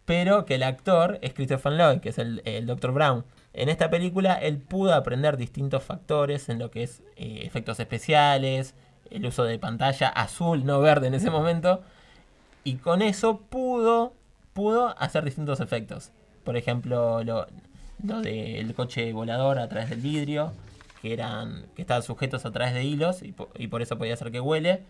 pero 0.05 0.45
que 0.45 0.55
el 0.55 0.63
actor 0.63 1.19
es 1.21 1.33
Christopher 1.33 1.73
Lloyd, 1.73 1.99
que 1.99 2.09
es 2.09 2.17
el, 2.17 2.41
el 2.45 2.65
Dr. 2.65 2.91
Brown. 2.91 3.23
En 3.53 3.69
esta 3.69 3.89
película 3.89 4.33
él 4.33 4.57
pudo 4.57 4.93
aprender 4.93 5.37
distintos 5.37 5.83
factores 5.83 6.49
en 6.49 6.59
lo 6.59 6.71
que 6.71 6.83
es 6.83 7.03
eh, 7.15 7.41
efectos 7.43 7.79
especiales, 7.79 8.73
el 9.11 9.25
uso 9.25 9.43
de 9.43 9.59
pantalla 9.59 10.09
azul, 10.09 10.65
no 10.65 10.79
verde 10.79 11.07
en 11.07 11.13
ese 11.13 11.29
momento, 11.29 11.81
y 12.63 12.75
con 12.75 13.01
eso 13.01 13.39
pudo, 13.39 14.13
pudo 14.53 14.95
hacer 14.97 15.23
distintos 15.23 15.59
efectos. 15.59 16.11
Por 16.43 16.57
ejemplo, 16.57 17.23
lo, 17.23 17.47
lo 18.03 18.21
del 18.21 18.73
coche 18.73 19.13
volador 19.13 19.59
a 19.59 19.69
través 19.69 19.89
del 19.89 20.01
vidrio, 20.01 20.53
que 21.01 21.13
eran 21.13 21.65
que 21.75 21.83
estaban 21.83 22.03
sujetos 22.03 22.45
a 22.45 22.51
través 22.51 22.73
de 22.73 22.83
hilos 22.83 23.21
y, 23.21 23.35
y 23.57 23.67
por 23.67 23.81
eso 23.81 23.97
podía 23.97 24.15
hacer 24.15 24.31
que 24.31 24.39
huele. 24.39 24.81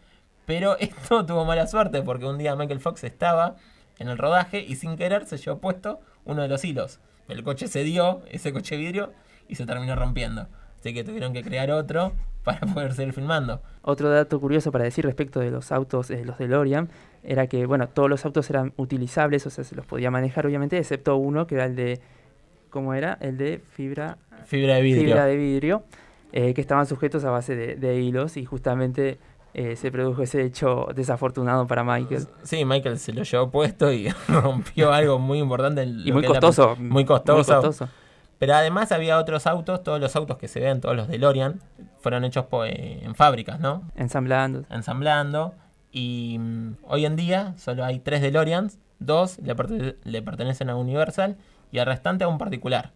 Pero 0.45 0.78
esto 0.80 1.26
tuvo 1.26 1.45
mala 1.45 1.67
suerte 1.67 2.02
porque 2.02 2.26
un 2.26 2.38
día 2.38 2.56
Michael 2.56 2.80
Fox 2.80 3.04
estaba 3.04 3.58
en 4.00 4.10
el 4.10 4.18
rodaje 4.18 4.60
y 4.62 4.76
sin 4.76 4.98
querer 4.98 5.26
se 5.26 5.38
llevó 5.38 5.60
puesto 5.60 6.00
uno 6.26 6.42
de 6.42 6.48
los 6.48 6.64
hilos. 6.66 7.00
El 7.28 7.44
coche 7.44 7.68
se 7.68 7.84
dio, 7.84 8.22
ese 8.30 8.52
coche 8.54 8.78
vidrio, 8.78 9.14
y 9.48 9.56
se 9.56 9.66
terminó 9.66 9.96
rompiendo. 9.96 10.48
Así 10.80 10.94
que 10.94 11.04
tuvieron 11.04 11.34
que 11.34 11.44
crear 11.44 11.72
otro 11.72 12.14
para 12.44 12.60
poder 12.62 12.94
seguir 12.94 13.14
filmando. 13.14 13.62
Otro 13.82 14.10
dato 14.10 14.40
curioso 14.40 14.72
para 14.72 14.84
decir 14.84 15.06
respecto 15.06 15.40
de 15.40 15.52
los 15.52 15.72
autos, 15.72 16.10
eh, 16.10 16.26
los 16.26 16.38
DeLorean, 16.38 16.90
era 17.24 17.48
que, 17.48 17.66
bueno, 17.66 17.88
todos 17.88 18.10
los 18.10 18.26
autos 18.26 18.50
eran 18.50 18.74
utilizables, 18.76 19.46
o 19.46 19.50
sea, 19.50 19.64
se 19.64 19.76
los 19.76 19.86
podía 19.86 20.12
manejar, 20.12 20.46
obviamente, 20.46 20.78
excepto 20.78 21.16
uno, 21.16 21.48
que 21.48 21.56
era 21.56 21.66
el 21.66 21.76
de, 21.76 22.02
¿cómo 22.70 22.94
era? 22.94 23.18
El 23.22 23.38
de 23.38 23.62
fibra, 23.72 24.18
Fibra 24.46 24.76
de 24.76 24.82
vidrio. 24.82 25.06
fibra 25.06 25.26
de 25.26 25.38
vidrio, 25.38 25.84
eh, 26.34 26.54
que 26.54 26.60
estaban 26.60 26.86
sujetos 26.86 27.24
a 27.24 27.30
base 27.30 27.56
de, 27.56 27.76
de 27.76 28.02
hilos 28.02 28.36
y 28.36 28.44
justamente 28.44 29.20
eh, 29.54 29.76
se 29.76 29.92
produjo 29.92 30.24
ese 30.24 30.44
hecho 30.44 30.88
desafortunado 30.96 31.68
para 31.68 31.84
Michael. 31.84 32.28
Sí, 32.42 32.66
Michael 32.66 32.98
se 32.98 33.13
lo 33.13 33.24
llevó 33.24 33.52
puesto 33.52 33.92
y 33.92 34.10
rompió 34.28 34.92
algo 34.92 35.20
muy 35.20 35.39
importante. 35.39 35.84
en 35.84 36.02
Y 36.06 36.12
muy 36.12 36.24
la 36.24 36.30
costoso. 36.30 36.76
Muy 36.78 37.06
costoso. 37.06 37.54
Muy 37.54 37.62
costoso. 37.62 37.89
Pero 38.39 38.56
además 38.56 38.92
había 38.92 39.20
otros 39.20 39.48
autos, 39.48 39.84
todos 39.84 40.02
los 40.02 40.16
autos 40.16 40.38
que 40.38 40.48
se 40.48 40.60
ven, 40.60 40.82
todos 40.82 40.96
los 40.96 41.08
DeLorean, 41.08 41.62
fueron 42.00 42.26
hechos 42.26 42.46
eh, 42.66 43.02
en 43.04 43.16
fábricas, 43.16 43.60
¿no? 43.60 43.84
Ensamblando. 43.96 44.66
Ensamblando. 44.70 45.54
Y 45.92 46.38
mm, 46.39 46.78
hoy 46.84 47.06
en 47.06 47.16
día 47.16 47.54
solo 47.58 47.86
hay 47.86 48.00
tres 48.00 48.22
DeLoreans, 48.22 48.80
dos 49.00 49.38
le, 49.39 49.56
le 50.04 50.22
pertenecen 50.24 50.70
a 50.72 50.76
Universal 50.76 51.38
y 51.72 51.78
el 51.78 51.86
restante 51.86 52.24
a 52.24 52.28
un 52.28 52.39
particular. 52.39 52.92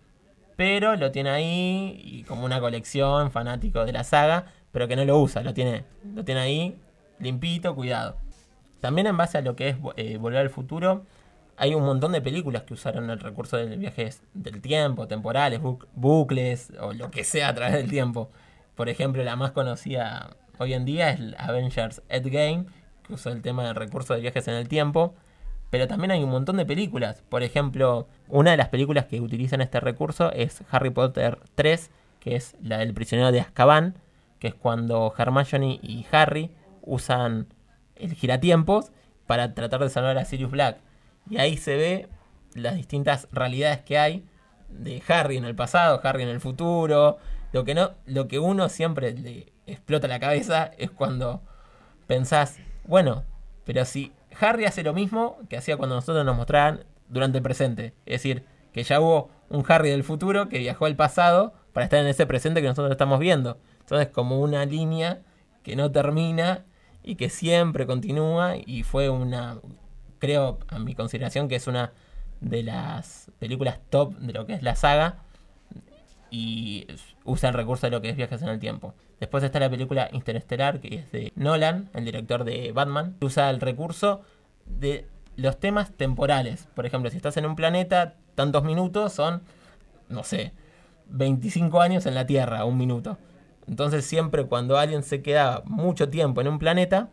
Pero 0.55 0.95
lo 0.95 1.11
tiene 1.11 1.29
ahí 1.29 2.01
y 2.03 2.23
como 2.23 2.43
una 2.43 2.59
colección, 2.59 3.29
fanático 3.29 3.85
de 3.85 3.93
la 3.93 4.03
saga, 4.03 4.47
pero 4.77 4.87
que 4.87 4.95
no 4.95 5.03
lo 5.05 5.17
usa, 5.17 5.41
lo 5.41 5.55
tiene, 5.55 5.85
lo 6.13 6.23
tiene 6.23 6.39
ahí 6.41 6.75
limpito, 7.17 7.73
cuidado. 7.73 8.15
También 8.79 9.07
en 9.07 9.17
base 9.17 9.39
a 9.39 9.41
lo 9.41 9.55
que 9.55 9.69
es 9.69 9.77
eh, 9.95 10.17
Volver 10.17 10.37
al 10.41 10.51
Futuro, 10.51 11.03
hay 11.57 11.73
un 11.73 11.83
montón 11.83 12.11
de 12.11 12.21
películas 12.21 12.61
que 12.61 12.75
usaron 12.75 13.09
el 13.09 13.19
recurso 13.19 13.57
de 13.57 13.75
viajes 13.75 14.21
del 14.35 14.61
tiempo, 14.61 15.07
temporales, 15.07 15.59
buc- 15.61 15.87
bucles 15.95 16.71
o 16.79 16.93
lo 16.93 17.09
que 17.09 17.23
sea 17.23 17.49
a 17.49 17.55
través 17.55 17.73
del 17.73 17.89
tiempo. 17.89 18.29
Por 18.75 18.87
ejemplo, 18.87 19.23
la 19.23 19.35
más 19.35 19.49
conocida 19.49 20.35
hoy 20.59 20.75
en 20.75 20.85
día 20.85 21.09
es 21.09 21.21
Avengers 21.39 22.03
Endgame, 22.09 22.65
que 23.01 23.13
usó 23.15 23.31
el 23.31 23.41
tema 23.41 23.65
del 23.65 23.73
recurso 23.73 24.13
de 24.13 24.21
viajes 24.21 24.47
en 24.47 24.53
el 24.53 24.67
tiempo. 24.67 25.15
Pero 25.71 25.87
también 25.87 26.11
hay 26.11 26.23
un 26.23 26.29
montón 26.29 26.57
de 26.57 26.67
películas. 26.67 27.23
Por 27.29 27.41
ejemplo, 27.41 28.07
una 28.27 28.51
de 28.51 28.57
las 28.57 28.69
películas 28.69 29.05
que 29.05 29.19
utilizan 29.21 29.61
este 29.61 29.79
recurso 29.79 30.31
es 30.33 30.61
Harry 30.69 30.91
Potter 30.91 31.39
3, 31.55 31.89
que 32.19 32.35
es 32.35 32.55
la 32.61 32.77
del 32.77 32.93
prisionero 32.93 33.31
de 33.31 33.39
Azkaban, 33.41 33.95
que 34.39 34.49
es 34.49 34.55
cuando 34.55 35.13
Hermione 35.17 35.79
y 35.81 36.05
Harry 36.11 36.51
usan 36.81 37.47
el 37.95 38.13
giratiempos 38.13 38.91
para 39.25 39.53
tratar 39.53 39.81
de 39.81 39.89
salvar 39.89 40.17
a 40.17 40.25
Sirius 40.25 40.51
Black. 40.51 40.77
Y 41.29 41.37
ahí 41.37 41.57
se 41.57 41.75
ve 41.75 42.09
las 42.53 42.75
distintas 42.75 43.27
realidades 43.31 43.81
que 43.81 43.97
hay 43.97 44.25
de 44.69 45.01
Harry 45.07 45.37
en 45.37 45.45
el 45.45 45.55
pasado, 45.55 45.99
Harry 46.03 46.23
en 46.23 46.29
el 46.29 46.39
futuro. 46.39 47.17
Lo 47.51 47.63
que 47.63 47.75
no, 47.75 47.91
lo 48.05 48.27
que 48.27 48.39
uno 48.39 48.69
siempre 48.69 49.13
le 49.13 49.51
explota 49.65 50.07
la 50.07 50.19
cabeza 50.19 50.71
es 50.77 50.91
cuando 50.91 51.41
pensás, 52.07 52.59
bueno, 52.85 53.23
pero 53.65 53.83
si 53.85 54.13
Harry 54.39 54.65
hace 54.65 54.83
lo 54.83 54.93
mismo 54.93 55.37
que 55.49 55.57
hacía 55.57 55.77
cuando 55.77 55.95
nosotros 55.95 56.25
nos 56.25 56.37
mostraban 56.37 56.85
durante 57.09 57.37
el 57.37 57.43
presente. 57.43 57.93
Es 58.05 58.21
decir, 58.21 58.45
que 58.71 58.83
ya 58.83 58.99
hubo 58.99 59.29
un 59.49 59.65
Harry 59.67 59.89
del 59.89 60.03
futuro 60.03 60.49
que 60.49 60.59
viajó 60.59 60.85
al 60.85 60.95
pasado 60.95 61.53
para 61.73 61.85
estar 61.85 61.99
en 61.99 62.07
ese 62.07 62.25
presente 62.25 62.61
que 62.61 62.67
nosotros 62.67 62.91
estamos 62.91 63.19
viendo. 63.19 63.57
Entonces, 63.87 64.09
como 64.09 64.41
una 64.41 64.65
línea 64.65 65.21
que 65.63 65.77
no 65.77 65.93
termina 65.93 66.65
y 67.03 67.15
que 67.15 67.29
siempre 67.29 67.87
continúa 67.87 68.57
y 68.57 68.83
fue 68.83 69.09
una, 69.09 69.61
creo, 70.19 70.59
a 70.67 70.77
mi 70.77 70.93
consideración, 70.93 71.47
que 71.47 71.55
es 71.55 71.67
una 71.67 71.93
de 72.41 72.63
las 72.63 73.31
películas 73.39 73.79
top 73.89 74.13
de 74.17 74.33
lo 74.33 74.45
que 74.45 74.55
es 74.55 74.61
la 74.61 74.75
saga 74.75 75.19
y 76.29 76.85
usa 77.23 77.47
el 77.47 77.55
recurso 77.55 77.87
de 77.87 77.91
lo 77.91 78.01
que 78.01 78.09
es 78.09 78.17
viajes 78.17 78.41
en 78.41 78.49
el 78.49 78.59
tiempo. 78.59 78.93
Después 79.21 79.41
está 79.41 79.57
la 79.61 79.69
película 79.69 80.09
Interestelar, 80.11 80.81
que 80.81 80.95
es 80.95 81.11
de 81.13 81.31
Nolan, 81.37 81.89
el 81.93 82.03
director 82.03 82.43
de 82.43 82.73
Batman. 82.73 83.15
Usa 83.21 83.49
el 83.49 83.61
recurso 83.61 84.19
de 84.65 85.07
los 85.37 85.61
temas 85.61 85.93
temporales. 85.93 86.67
Por 86.75 86.85
ejemplo, 86.85 87.09
si 87.09 87.15
estás 87.15 87.37
en 87.37 87.45
un 87.45 87.55
planeta, 87.55 88.15
tantos 88.35 88.65
minutos 88.65 89.13
son, 89.13 89.43
no 90.09 90.25
sé, 90.25 90.51
25 91.07 91.79
años 91.79 92.05
en 92.05 92.15
la 92.15 92.25
Tierra, 92.25 92.65
un 92.65 92.77
minuto. 92.77 93.17
Entonces 93.67 94.05
siempre 94.05 94.45
cuando 94.45 94.77
alguien 94.77 95.03
se 95.03 95.21
quedaba 95.21 95.63
mucho 95.65 96.09
tiempo 96.09 96.41
en 96.41 96.47
un 96.47 96.59
planeta, 96.59 97.09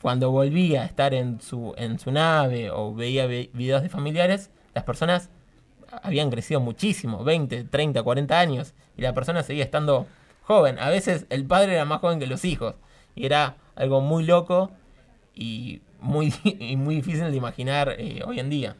cuando 0.00 0.30
volvía 0.30 0.82
a 0.82 0.84
estar 0.86 1.14
en 1.14 1.40
su, 1.40 1.74
en 1.76 1.98
su 1.98 2.12
nave 2.12 2.70
o 2.70 2.94
veía 2.94 3.26
videos 3.26 3.82
de 3.82 3.88
familiares, 3.88 4.50
las 4.74 4.84
personas 4.84 5.30
habían 6.02 6.30
crecido 6.30 6.60
muchísimo, 6.60 7.24
20, 7.24 7.64
30, 7.64 8.02
40 8.02 8.38
años, 8.38 8.74
y 8.96 9.02
la 9.02 9.12
persona 9.12 9.42
seguía 9.42 9.64
estando 9.64 10.06
joven. 10.42 10.78
A 10.78 10.90
veces 10.90 11.26
el 11.30 11.46
padre 11.46 11.74
era 11.74 11.84
más 11.84 12.00
joven 12.00 12.18
que 12.18 12.26
los 12.26 12.44
hijos, 12.44 12.74
y 13.14 13.26
era 13.26 13.56
algo 13.76 14.00
muy 14.00 14.24
loco 14.24 14.70
y 15.34 15.82
muy, 16.00 16.32
muy 16.76 16.96
difícil 16.96 17.30
de 17.30 17.36
imaginar 17.36 17.94
eh, 17.98 18.22
hoy 18.26 18.40
en 18.40 18.50
día. 18.50 18.76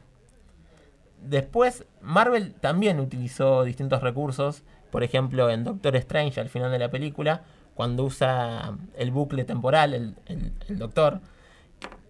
Después, 1.22 1.87
Marvel 2.02 2.52
también 2.54 3.00
utilizó 3.00 3.64
distintos 3.64 4.02
recursos, 4.02 4.62
por 4.94 5.02
ejemplo, 5.02 5.50
en 5.50 5.64
Doctor 5.64 5.96
Strange 5.96 6.40
al 6.40 6.48
final 6.48 6.70
de 6.70 6.78
la 6.78 6.88
película, 6.88 7.42
cuando 7.74 8.04
usa 8.04 8.78
el 8.96 9.11
bucle 9.11 9.42
temporal, 9.42 9.92
el, 9.92 10.78
doctor, 10.78 11.20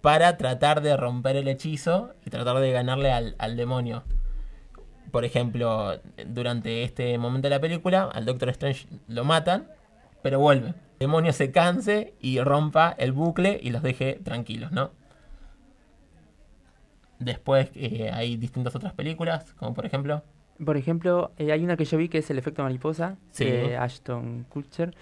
para 0.03 0.37
tratar 0.37 0.83
de 0.83 0.95
romper 0.95 1.37
el 1.37 1.49
hechizo 1.49 2.13
y 2.27 2.29
tratar 2.29 2.59
de 2.59 2.73
ganarle 2.73 3.11
al, 3.11 3.37
al, 3.39 3.57
demonio. 3.57 4.03
Por 5.13 5.25
ejemplo, 5.25 5.99
durante 6.27 6.83
este 6.83 7.17
momento 7.17 7.47
de 7.49 7.55
la 7.55 7.61
película, 7.63 8.03
al 8.13 8.27
Doctor 8.27 8.51
Strange 8.51 8.87
lo 9.09 9.25
matan, 9.25 9.67
pero 10.21 10.39
vuelve. 10.39 10.69
El 10.69 10.99
demonio 10.99 11.33
se 11.33 11.53
canse 11.53 12.13
y 12.21 12.39
rompa 12.39 12.95
el 12.99 13.13
bucle 13.13 13.59
y 13.63 13.71
los 13.71 13.83
deje 13.83 14.21
tranquilos, 14.23 14.73
¿no? 14.73 14.91
Después 17.19 17.71
eh, 17.77 18.11
hay 18.13 18.37
distintas 18.37 18.77
otras 18.77 18.93
películas, 18.93 19.55
como 19.55 19.73
por 19.73 19.87
ejemplo... 19.87 20.23
Por 20.63 20.77
ejemplo, 20.77 21.33
eh, 21.37 21.51
hay 21.53 21.65
una 21.65 21.77
que 21.77 21.85
yo 21.85 21.99
vi 21.99 22.09
que 22.09 22.19
es 22.19 22.31
El 22.31 22.39
efecto 22.39 22.63
mariposa, 22.63 23.17
de 23.39 23.77
Ashton 23.77 24.45
Kutcher, 24.49 24.95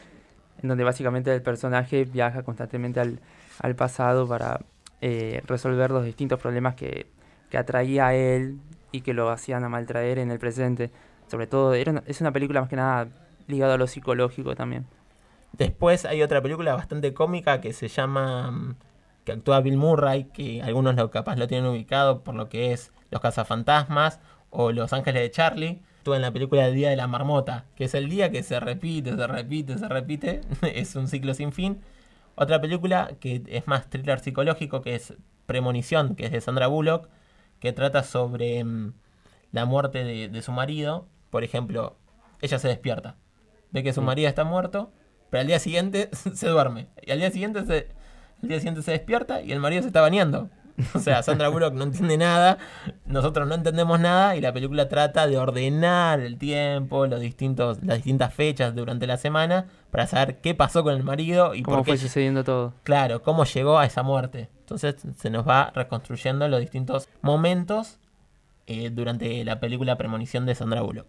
en 0.62 0.68
donde 0.68 0.84
básicamente 0.84 1.34
el 1.34 1.42
personaje 1.42 2.04
viaja 2.04 2.42
constantemente 2.42 3.00
al, 3.00 3.20
al 3.58 3.74
pasado 3.74 4.26
para 4.26 4.60
eh, 5.00 5.42
resolver 5.46 5.90
los 5.90 6.04
distintos 6.04 6.38
problemas 6.38 6.74
que, 6.74 7.06
que, 7.50 7.58
atraía 7.58 8.08
a 8.08 8.14
él 8.14 8.60
y 8.92 9.02
que 9.02 9.14
lo 9.14 9.30
hacían 9.30 9.64
a 9.64 9.68
maltraer 9.68 10.18
en 10.18 10.30
el 10.30 10.38
presente. 10.38 10.90
Sobre 11.26 11.46
todo, 11.46 11.74
era 11.74 12.02
es 12.06 12.20
una 12.20 12.32
película 12.32 12.60
más 12.60 12.70
que 12.70 12.76
nada 12.76 13.08
ligada 13.46 13.74
a 13.74 13.78
lo 13.78 13.86
psicológico 13.86 14.54
también. 14.54 14.86
Después 15.52 16.06
hay 16.06 16.22
otra 16.22 16.40
película 16.40 16.74
bastante 16.74 17.12
cómica 17.12 17.60
que 17.60 17.72
se 17.72 17.88
llama 17.88 18.76
que 19.24 19.32
actúa 19.32 19.60
Bill 19.60 19.76
Murray, 19.76 20.24
que 20.24 20.62
algunos 20.62 20.94
lo, 20.96 21.10
capaz 21.10 21.36
lo 21.36 21.46
tienen 21.46 21.70
ubicado 21.70 22.22
por 22.22 22.34
lo 22.34 22.48
que 22.48 22.72
es 22.72 22.92
Los 23.10 23.20
Cazafantasmas 23.20 24.20
o 24.52 24.70
Los 24.70 24.92
Ángeles 24.92 25.22
de 25.22 25.30
Charlie. 25.30 25.82
Actúa 25.98 26.16
en 26.16 26.22
la 26.22 26.30
película 26.30 26.66
El 26.66 26.74
Día 26.74 26.90
de 26.90 26.96
la 26.96 27.08
Marmota, 27.08 27.64
que 27.74 27.84
es 27.84 27.94
el 27.94 28.08
día 28.08 28.30
que 28.30 28.42
se 28.42 28.60
repite, 28.60 29.16
se 29.16 29.26
repite, 29.26 29.78
se 29.78 29.88
repite, 29.88 30.40
es 30.62 30.94
un 30.94 31.08
ciclo 31.08 31.34
sin 31.34 31.52
fin. 31.52 31.80
Otra 32.34 32.60
película 32.60 33.12
que 33.18 33.42
es 33.48 33.66
más 33.66 33.88
thriller 33.90 34.20
psicológico, 34.20 34.82
que 34.82 34.94
es 34.94 35.14
Premonición, 35.46 36.14
que 36.14 36.26
es 36.26 36.32
de 36.32 36.40
Sandra 36.40 36.66
Bullock, 36.66 37.08
que 37.60 37.72
trata 37.72 38.02
sobre 38.02 38.62
mm, 38.62 38.92
la 39.52 39.64
muerte 39.64 40.04
de, 40.04 40.28
de, 40.28 40.42
su 40.42 40.52
marido. 40.52 41.06
Por 41.30 41.44
ejemplo, 41.44 41.96
ella 42.40 42.58
se 42.58 42.68
despierta, 42.68 43.16
ve 43.70 43.82
que 43.82 43.92
su 43.92 44.02
marido 44.02 44.28
está 44.28 44.44
muerto, 44.44 44.92
pero 45.30 45.40
al 45.40 45.46
día 45.46 45.58
siguiente 45.58 46.10
se 46.34 46.48
duerme. 46.48 46.88
Y 47.02 47.10
al 47.10 47.18
día 47.18 47.30
siguiente 47.30 47.64
se, 47.64 47.88
el 48.42 48.48
día 48.48 48.58
siguiente 48.58 48.82
se 48.82 48.90
despierta 48.90 49.40
y 49.40 49.52
el 49.52 49.60
marido 49.60 49.82
se 49.82 49.88
está 49.88 50.00
bañando. 50.00 50.50
O 50.94 50.98
sea, 50.98 51.22
Sandra 51.22 51.48
Bullock 51.48 51.74
no 51.74 51.84
entiende 51.84 52.16
nada, 52.16 52.58
nosotros 53.06 53.48
no 53.48 53.54
entendemos 53.54 54.00
nada 54.00 54.36
y 54.36 54.40
la 54.40 54.52
película 54.52 54.88
trata 54.88 55.26
de 55.26 55.38
ordenar 55.38 56.20
el 56.20 56.38
tiempo, 56.38 57.06
los 57.06 57.20
distintos, 57.20 57.78
las 57.82 57.98
distintas 57.98 58.34
fechas 58.34 58.74
durante 58.74 59.06
la 59.06 59.16
semana 59.16 59.66
para 59.90 60.06
saber 60.06 60.38
qué 60.40 60.54
pasó 60.54 60.82
con 60.82 60.94
el 60.94 61.02
marido 61.02 61.54
y 61.54 61.62
cómo 61.62 61.78
por 61.78 61.86
qué 61.86 61.92
fue 61.92 61.98
sucediendo 61.98 62.44
todo. 62.44 62.74
Claro, 62.82 63.22
cómo 63.22 63.44
llegó 63.44 63.78
a 63.78 63.86
esa 63.86 64.02
muerte. 64.02 64.48
Entonces 64.60 64.96
se 65.16 65.30
nos 65.30 65.46
va 65.46 65.70
reconstruyendo 65.74 66.48
los 66.48 66.60
distintos 66.60 67.08
momentos 67.20 67.98
eh, 68.66 68.90
durante 68.90 69.44
la 69.44 69.60
película 69.60 69.96
Premonición 69.98 70.46
de 70.46 70.54
Sandra 70.54 70.82
Bullock. 70.82 71.06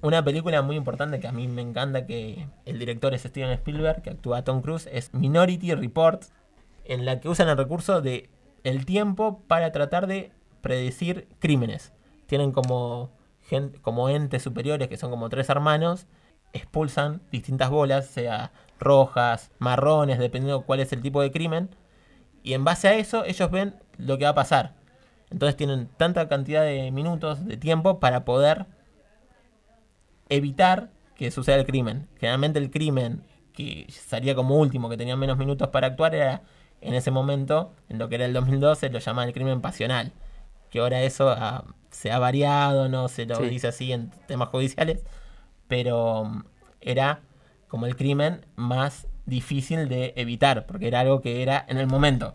Una 0.00 0.24
película 0.24 0.62
muy 0.62 0.76
importante 0.76 1.18
que 1.18 1.26
a 1.26 1.32
mí 1.32 1.48
me 1.48 1.60
encanta 1.60 2.06
que 2.06 2.46
el 2.66 2.78
director 2.78 3.14
es 3.14 3.22
Steven 3.22 3.50
Spielberg, 3.50 4.00
que 4.02 4.10
actúa 4.10 4.44
Tom 4.44 4.62
Cruise, 4.62 4.88
es 4.92 5.12
Minority 5.12 5.74
Report, 5.74 6.22
en 6.84 7.04
la 7.04 7.20
que 7.20 7.28
usan 7.28 7.48
el 7.48 7.56
recurso 7.56 8.00
de 8.00 8.30
el 8.68 8.86
tiempo 8.86 9.42
para 9.46 9.72
tratar 9.72 10.06
de 10.06 10.32
predecir 10.60 11.28
crímenes. 11.38 11.92
Tienen 12.26 12.52
como, 12.52 13.10
como 13.82 14.08
entes 14.08 14.42
superiores, 14.42 14.88
que 14.88 14.96
son 14.96 15.10
como 15.10 15.28
tres 15.28 15.48
hermanos, 15.48 16.06
expulsan 16.52 17.20
distintas 17.30 17.70
bolas, 17.70 18.06
sea 18.06 18.52
rojas, 18.78 19.50
marrones, 19.58 20.18
dependiendo 20.18 20.62
cuál 20.62 20.80
es 20.80 20.92
el 20.92 21.02
tipo 21.02 21.20
de 21.22 21.30
crimen, 21.30 21.70
y 22.42 22.54
en 22.54 22.64
base 22.64 22.88
a 22.88 22.94
eso 22.94 23.24
ellos 23.24 23.50
ven 23.50 23.74
lo 23.96 24.18
que 24.18 24.24
va 24.24 24.30
a 24.30 24.34
pasar. 24.34 24.74
Entonces 25.30 25.56
tienen 25.56 25.88
tanta 25.96 26.28
cantidad 26.28 26.62
de 26.62 26.90
minutos 26.90 27.44
de 27.44 27.56
tiempo 27.56 28.00
para 28.00 28.24
poder 28.24 28.66
evitar 30.28 30.90
que 31.16 31.30
suceda 31.30 31.56
el 31.56 31.66
crimen. 31.66 32.08
Generalmente 32.18 32.58
el 32.58 32.70
crimen 32.70 33.24
que 33.52 33.86
salía 33.90 34.34
como 34.34 34.56
último, 34.56 34.88
que 34.88 34.96
tenía 34.96 35.16
menos 35.16 35.36
minutos 35.36 35.68
para 35.68 35.88
actuar, 35.88 36.14
era 36.14 36.42
en 36.80 36.94
ese 36.94 37.10
momento, 37.10 37.72
en 37.88 37.98
lo 37.98 38.08
que 38.08 38.16
era 38.16 38.24
el 38.24 38.32
2012, 38.32 38.90
lo 38.90 38.98
llamaban 38.98 39.28
el 39.28 39.34
crimen 39.34 39.60
pasional. 39.60 40.12
Que 40.70 40.80
ahora 40.80 41.02
eso 41.02 41.34
se 41.90 42.12
ha 42.12 42.18
variado, 42.18 42.88
no 42.88 43.08
se 43.08 43.26
lo 43.26 43.38
dice 43.38 43.68
así 43.68 43.92
en 43.92 44.10
temas 44.26 44.48
judiciales, 44.48 45.02
pero 45.66 46.24
mm, 46.24 46.44
era 46.80 47.20
como 47.68 47.86
el 47.86 47.96
crimen 47.96 48.46
más 48.56 49.06
difícil 49.26 49.88
de 49.88 50.12
evitar, 50.16 50.66
porque 50.66 50.88
era 50.88 51.00
algo 51.00 51.20
que 51.20 51.42
era 51.42 51.64
en 51.68 51.78
el 51.78 51.86
momento. 51.86 52.34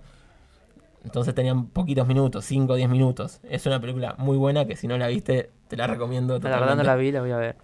Entonces 1.03 1.35
tenían 1.35 1.67
poquitos 1.67 2.07
minutos, 2.07 2.45
5 2.45 2.73
o 2.73 2.75
10 2.75 2.89
minutos. 2.89 3.39
Es 3.43 3.65
una 3.65 3.79
película 3.79 4.15
muy 4.17 4.37
buena 4.37 4.65
que 4.65 4.75
si 4.75 4.87
no 4.87 4.97
la 4.97 5.07
viste, 5.07 5.51
te 5.67 5.75
la 5.75 5.87
recomiendo. 5.87 6.39
La 6.39 6.59
verdad 6.59 6.75
no 6.77 6.83
la 6.83 6.95
vi, 6.95 7.11
la 7.11 7.21
voy 7.21 7.31
a 7.31 7.37
ver. 7.37 7.57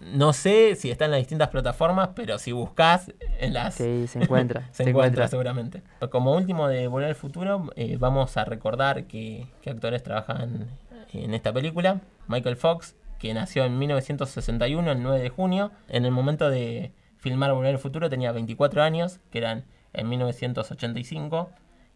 No 0.00 0.32
sé 0.32 0.74
si 0.74 0.90
está 0.90 1.04
en 1.04 1.12
las 1.12 1.20
distintas 1.20 1.48
plataformas, 1.48 2.10
pero 2.14 2.38
si 2.38 2.52
buscas 2.52 3.12
en 3.38 3.54
las... 3.54 3.74
Sí, 3.74 4.06
se 4.08 4.18
encuentra. 4.22 4.68
se, 4.72 4.82
encuentra, 4.82 5.28
seguramente. 5.28 5.82
Como 6.10 6.34
último 6.34 6.68
de 6.68 6.88
Volver 6.88 7.08
al 7.08 7.14
Futuro, 7.14 7.70
eh, 7.76 7.96
vamos 7.98 8.36
a 8.36 8.44
recordar 8.44 9.04
que, 9.04 9.46
actores 9.66 10.02
trabajan 10.02 10.68
en 11.12 11.32
esta 11.32 11.52
película. 11.52 12.00
Michael 12.26 12.56
Fox, 12.56 12.96
que 13.18 13.32
nació 13.34 13.64
en 13.64 13.78
1961, 13.78 14.90
el 14.90 15.02
9 15.02 15.20
de 15.20 15.28
junio. 15.28 15.70
En 15.88 16.04
el 16.04 16.10
momento 16.10 16.50
de 16.50 16.92
filmar 17.18 17.52
Volver 17.52 17.74
al 17.74 17.78
Futuro 17.78 18.10
tenía 18.10 18.32
24 18.32 18.82
años, 18.82 19.20
que 19.30 19.38
eran 19.38 19.64
en 19.92 20.08
1985. 20.08 21.50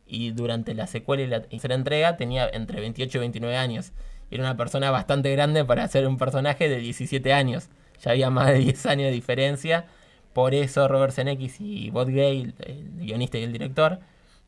Y 0.06 0.30
durante 0.30 0.72
la 0.72 0.86
secuela 0.86 1.22
y 1.24 1.26
la 1.26 1.42
tercera 1.42 1.74
entrega 1.74 2.16
tenía 2.16 2.48
entre 2.48 2.80
28 2.80 3.18
y 3.18 3.20
29 3.20 3.56
años. 3.56 3.92
Era 4.30 4.44
una 4.44 4.56
persona 4.56 4.90
bastante 4.90 5.32
grande 5.32 5.64
para 5.64 5.86
ser 5.88 6.06
un 6.06 6.16
personaje 6.16 6.68
de 6.68 6.78
17 6.78 7.32
años 7.32 7.68
ya 8.00 8.12
había 8.12 8.30
más 8.30 8.48
de 8.48 8.58
10 8.58 8.86
años 8.86 9.06
de 9.06 9.12
diferencia. 9.12 9.86
Por 10.32 10.54
eso 10.54 10.86
Robert 10.88 11.12
Zemeckis 11.12 11.60
y 11.60 11.90
Bob 11.90 12.08
Gay, 12.08 12.54
el 12.58 12.90
guionista 12.98 13.38
y 13.38 13.44
el 13.44 13.52
director, 13.52 13.98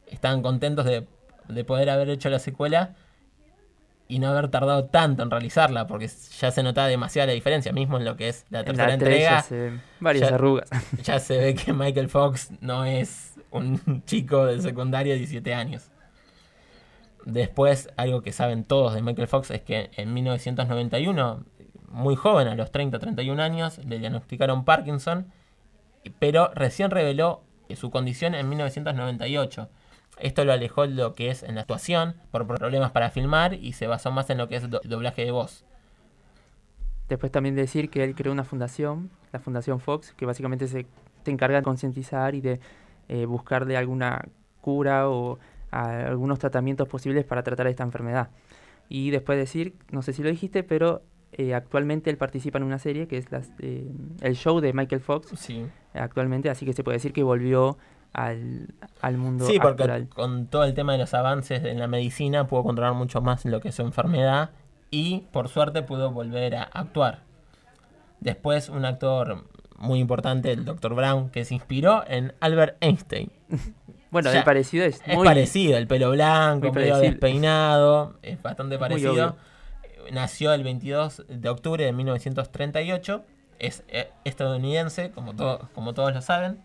estaban 0.06 0.42
contentos 0.42 0.84
de, 0.84 1.06
poder 1.64 1.90
haber 1.90 2.10
hecho 2.10 2.30
la 2.30 2.38
secuela 2.38 2.94
y 4.06 4.18
no 4.18 4.28
haber 4.28 4.48
tardado 4.48 4.86
tanto 4.86 5.22
en 5.22 5.30
realizarla, 5.30 5.86
porque 5.86 6.08
ya 6.38 6.50
se 6.50 6.62
notaba 6.62 6.88
demasiada 6.88 7.26
la 7.26 7.32
diferencia, 7.32 7.72
mismo 7.72 7.96
en 7.96 8.04
lo 8.04 8.16
que 8.16 8.28
es 8.28 8.44
la 8.50 8.64
tercera 8.64 8.94
entrega. 8.94 9.44
varias 10.00 10.32
arrugas. 10.32 10.70
Ya 11.02 11.18
se 11.18 11.38
ve 11.38 11.54
que 11.54 11.72
Michael 11.72 12.08
Fox 12.08 12.50
no 12.60 12.84
es 12.84 13.34
un 13.50 14.02
chico 14.06 14.46
de 14.46 14.60
secundaria 14.60 15.12
de 15.12 15.18
17 15.20 15.54
años. 15.54 15.90
Después, 17.24 17.90
algo 17.96 18.22
que 18.22 18.32
saben 18.32 18.64
todos 18.64 18.94
de 18.94 19.02
Michael 19.02 19.28
Fox 19.28 19.50
es 19.50 19.60
que 19.60 19.90
en 19.96 20.14
1991 20.14 21.44
muy 21.90 22.16
joven, 22.16 22.48
a 22.48 22.54
los 22.54 22.70
30, 22.70 22.98
31 22.98 23.42
años, 23.42 23.78
le 23.84 23.98
diagnosticaron 23.98 24.64
Parkinson, 24.64 25.26
pero 26.18 26.50
recién 26.54 26.90
reveló 26.90 27.42
su 27.76 27.90
condición 27.90 28.34
en 28.34 28.48
1998. 28.48 29.68
Esto 30.18 30.44
lo 30.44 30.52
alejó 30.52 30.82
de 30.82 30.94
lo 30.94 31.14
que 31.14 31.30
es 31.30 31.42
en 31.42 31.54
la 31.54 31.62
actuación, 31.62 32.14
por 32.30 32.46
problemas 32.46 32.90
para 32.92 33.10
filmar, 33.10 33.54
y 33.54 33.72
se 33.72 33.86
basó 33.86 34.10
más 34.10 34.30
en 34.30 34.38
lo 34.38 34.48
que 34.48 34.56
es 34.56 34.70
doblaje 34.70 35.24
de 35.24 35.30
voz. 35.30 35.64
Después 37.08 37.32
también 37.32 37.56
decir 37.56 37.90
que 37.90 38.04
él 38.04 38.14
creó 38.14 38.32
una 38.32 38.44
fundación, 38.44 39.10
la 39.32 39.40
Fundación 39.40 39.80
Fox, 39.80 40.12
que 40.12 40.26
básicamente 40.26 40.68
se 40.68 40.86
encarga 41.26 41.58
de 41.58 41.64
concientizar 41.64 42.34
y 42.34 42.40
de 42.40 42.60
eh, 43.08 43.26
buscarle 43.26 43.76
alguna 43.76 44.28
cura 44.60 45.08
o 45.08 45.38
algunos 45.72 46.38
tratamientos 46.38 46.88
posibles 46.88 47.24
para 47.24 47.42
tratar 47.42 47.66
esta 47.66 47.82
enfermedad. 47.82 48.30
Y 48.88 49.10
después 49.10 49.38
decir, 49.38 49.74
no 49.90 50.02
sé 50.02 50.12
si 50.12 50.22
lo 50.22 50.30
dijiste, 50.30 50.62
pero 50.62 51.02
eh, 51.32 51.54
actualmente 51.54 52.10
él 52.10 52.16
participa 52.16 52.58
en 52.58 52.64
una 52.64 52.78
serie 52.78 53.06
que 53.06 53.18
es 53.18 53.26
eh, 53.60 53.90
el 54.20 54.36
show 54.36 54.60
de 54.60 54.72
Michael 54.72 55.00
Fox. 55.00 55.28
Sí. 55.36 55.66
Actualmente, 55.94 56.50
así 56.50 56.66
que 56.66 56.72
se 56.72 56.84
puede 56.84 56.96
decir 56.96 57.12
que 57.12 57.22
volvió 57.22 57.78
al, 58.12 58.68
al 59.00 59.16
mundo 59.16 59.46
Sí, 59.46 59.58
porque 59.60 60.06
con 60.08 60.46
todo 60.46 60.64
el 60.64 60.74
tema 60.74 60.92
de 60.92 60.98
los 60.98 61.14
avances 61.14 61.64
en 61.64 61.78
la 61.78 61.86
medicina 61.86 62.46
pudo 62.46 62.64
controlar 62.64 62.94
mucho 62.94 63.20
más 63.20 63.44
lo 63.44 63.60
que 63.60 63.68
es 63.68 63.74
su 63.74 63.82
enfermedad 63.82 64.50
y 64.90 65.24
por 65.32 65.48
suerte 65.48 65.82
pudo 65.82 66.10
volver 66.10 66.56
a 66.56 66.64
actuar. 66.64 67.22
Después 68.18 68.68
un 68.68 68.84
actor 68.84 69.44
muy 69.78 69.98
importante, 69.98 70.52
el 70.52 70.64
Dr. 70.64 70.94
Brown, 70.94 71.30
que 71.30 71.44
se 71.44 71.54
inspiró 71.54 72.04
en 72.06 72.34
Albert 72.40 72.76
Einstein. 72.80 73.30
Bueno, 74.10 74.28
O 74.28 74.32
sea, 74.32 74.40
el 74.40 74.44
parecido 74.44 74.84
es, 74.84 75.00
Es 75.06 75.14
muy 75.14 75.24
parecido, 75.24 75.78
el 75.78 75.86
pelo 75.86 76.10
blanco, 76.10 76.72
medio 76.72 76.98
despeinado, 76.98 78.16
es 78.22 78.42
bastante 78.42 78.76
parecido. 78.76 79.36
Nació 80.12 80.52
el 80.54 80.62
22 80.64 81.24
de 81.28 81.48
octubre 81.48 81.84
de 81.84 81.92
1938, 81.92 83.24
es 83.58 83.82
eh, 83.88 84.08
estadounidense, 84.24 85.10
como, 85.10 85.34
to- 85.34 85.68
como 85.74 85.92
todos 85.94 86.14
lo 86.14 86.22
saben. 86.22 86.58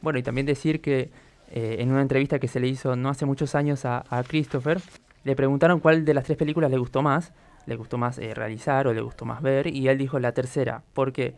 Bueno, 0.00 0.18
y 0.18 0.22
también 0.22 0.46
decir 0.46 0.80
que 0.80 1.10
eh, 1.50 1.76
en 1.80 1.90
una 1.90 2.02
entrevista 2.02 2.38
que 2.38 2.48
se 2.48 2.60
le 2.60 2.68
hizo 2.68 2.96
no 2.96 3.08
hace 3.08 3.26
muchos 3.26 3.54
años 3.54 3.84
a, 3.84 4.04
a 4.10 4.22
Christopher, 4.22 4.80
le 5.24 5.36
preguntaron 5.36 5.80
cuál 5.80 6.04
de 6.04 6.14
las 6.14 6.24
tres 6.24 6.38
películas 6.38 6.70
le 6.70 6.78
gustó 6.78 7.02
más, 7.02 7.32
le 7.66 7.76
gustó 7.76 7.98
más 7.98 8.18
eh, 8.18 8.32
realizar 8.34 8.86
o 8.86 8.94
le 8.94 9.00
gustó 9.02 9.24
más 9.24 9.42
ver, 9.42 9.66
y 9.66 9.88
él 9.88 9.98
dijo 9.98 10.18
la 10.18 10.32
tercera. 10.32 10.82
¿Por 10.94 11.12
qué? 11.12 11.34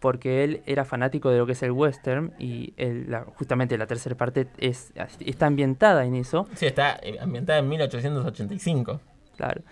Porque 0.00 0.44
él 0.44 0.62
era 0.66 0.84
fanático 0.84 1.30
de 1.30 1.38
lo 1.38 1.46
que 1.46 1.52
es 1.52 1.62
el 1.62 1.72
western 1.72 2.32
y 2.38 2.72
él, 2.76 3.06
la- 3.08 3.24
justamente 3.36 3.76
la 3.78 3.86
tercera 3.86 4.14
parte 4.16 4.46
es, 4.58 4.92
está 5.20 5.46
ambientada 5.46 6.04
en 6.04 6.14
eso, 6.14 6.46
Sí, 6.54 6.66
está 6.66 6.98
eh, 7.02 7.18
ambientada 7.20 7.58
en 7.60 7.68
1885. 7.68 9.00
claro. 9.36 9.62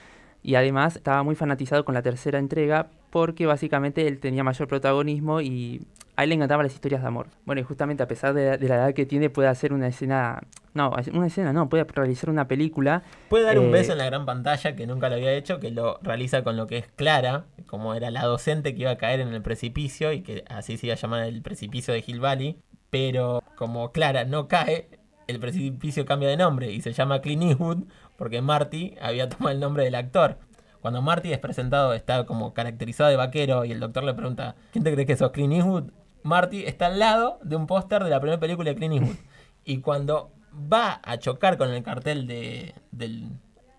Y 0.47 0.55
además 0.55 0.95
estaba 0.95 1.25
muy 1.25 1.35
fanatizado 1.35 1.85
con 1.85 1.95
la 1.95 2.03
tercera 2.03 2.39
entrega 2.39 2.87
porque 3.11 3.47
básicamente 3.47 4.07
él 4.07 4.21
tenía 4.21 4.45
mayor 4.45 4.69
protagonismo 4.69 5.41
y 5.41 5.83
a 6.15 6.23
él 6.23 6.29
le 6.29 6.37
encantaban 6.37 6.65
las 6.65 6.73
historias 6.73 7.03
de 7.03 7.09
amor. 7.09 7.27
Bueno, 7.45 7.61
y 7.61 7.65
justamente 7.65 8.05
a 8.05 8.07
pesar 8.07 8.33
de, 8.33 8.57
de 8.57 8.69
la 8.69 8.77
edad 8.77 8.95
que 8.95 9.07
tiene 9.07 9.29
puede 9.29 9.49
hacer 9.49 9.73
una 9.73 9.89
escena, 9.89 10.41
no, 10.73 10.93
una 11.13 11.27
escena 11.27 11.53
no, 11.53 11.69
puede 11.69 11.83
realizar 11.83 12.31
una 12.31 12.47
película. 12.47 13.03
Puede 13.29 13.45
dar 13.45 13.59
un 13.59 13.67
Eh, 13.67 13.71
beso 13.71 13.91
en 13.91 13.99
la 13.99 14.07
gran 14.07 14.25
pantalla, 14.25 14.77
que 14.77 14.87
nunca 14.87 15.09
lo 15.09 15.17
había 15.17 15.33
hecho, 15.33 15.59
que 15.59 15.73
lo 15.73 15.99
realiza 16.01 16.45
con 16.45 16.57
lo 16.57 16.69
que 16.69 16.79
es 16.79 16.87
Clara, 16.95 17.47
como 17.67 17.95
era 17.95 18.13
la 18.13 18.23
docente 18.23 18.73
que 18.73 18.83
iba 18.83 18.93
a 18.93 18.99
caer 18.99 19.19
en 19.19 19.35
el 19.35 19.43
precipicio, 19.43 20.13
y 20.13 20.21
que 20.23 20.45
así 20.49 20.77
se 20.77 20.87
iba 20.87 20.95
a 20.95 20.99
llamar 20.99 21.25
el 21.25 21.43
precipicio 21.43 21.93
de 21.93 22.05
Hill 22.07 22.21
Valley. 22.21 22.57
Pero 22.89 23.43
como 23.57 23.91
Clara 23.91 24.25
no 24.25 24.47
cae, 24.47 24.89
el 25.27 25.41
precipicio 25.41 26.07
cambia 26.07 26.29
de 26.29 26.37
nombre 26.37 26.71
y 26.71 26.81
se 26.81 26.93
llama 26.93 27.21
Clint 27.21 27.43
Eastwood, 27.43 27.79
porque 28.17 28.43
Marty 28.43 28.97
había 29.01 29.29
tomado 29.29 29.51
el 29.51 29.61
nombre 29.61 29.85
del 29.85 29.95
actor. 29.95 30.39
Cuando 30.81 31.03
Marty 31.03 31.33
es 31.33 31.39
presentado, 31.39 31.95
está 31.95 32.27
como 32.27 32.55
caracterizado 32.55 33.11
de 33.11 33.17
vaquero 33.17 33.65
y 33.65 33.73
el 33.73 33.81
doctor 33.81 34.05
le 34.05 34.15
pregunta, 34.15 34.55
¿quién 34.73 34.85
te 34.85 34.93
crees 34.93 35.07
que 35.07 35.17
sos 35.17 35.33
Clint 35.33 35.55
Eastwood? 35.55 35.91
Marty 36.23 36.65
está 36.65 36.87
al 36.87 36.99
lado 36.99 37.39
de 37.43 37.57
un 37.57 37.67
póster 37.67 38.05
de 38.05 38.11
la 38.11 38.21
primera 38.21 38.39
película 38.39 38.71
de 38.71 38.77
Clint 38.77 38.95
Eastwood. 38.95 39.17
Y 39.65 39.81
cuando 39.81 40.31
va 40.73 41.01
a 41.03 41.19
chocar 41.19 41.57
con 41.59 41.71
el 41.71 41.83
cartel 41.83 42.27
de, 42.27 42.75
del 42.93 43.29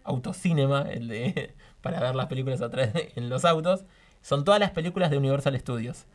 autocinema, 0.03 0.81
el 0.81 1.07
de 1.07 1.55
para 1.81 1.99
ver 1.99 2.15
las 2.15 2.27
películas 2.27 2.61
atrás 2.61 2.91
en 3.15 3.29
los 3.29 3.45
autos, 3.45 3.85
son 4.21 4.43
todas 4.43 4.59
las 4.59 4.71
películas 4.71 5.09
de 5.09 5.17
Universal 5.17 5.57
Studios. 5.57 6.05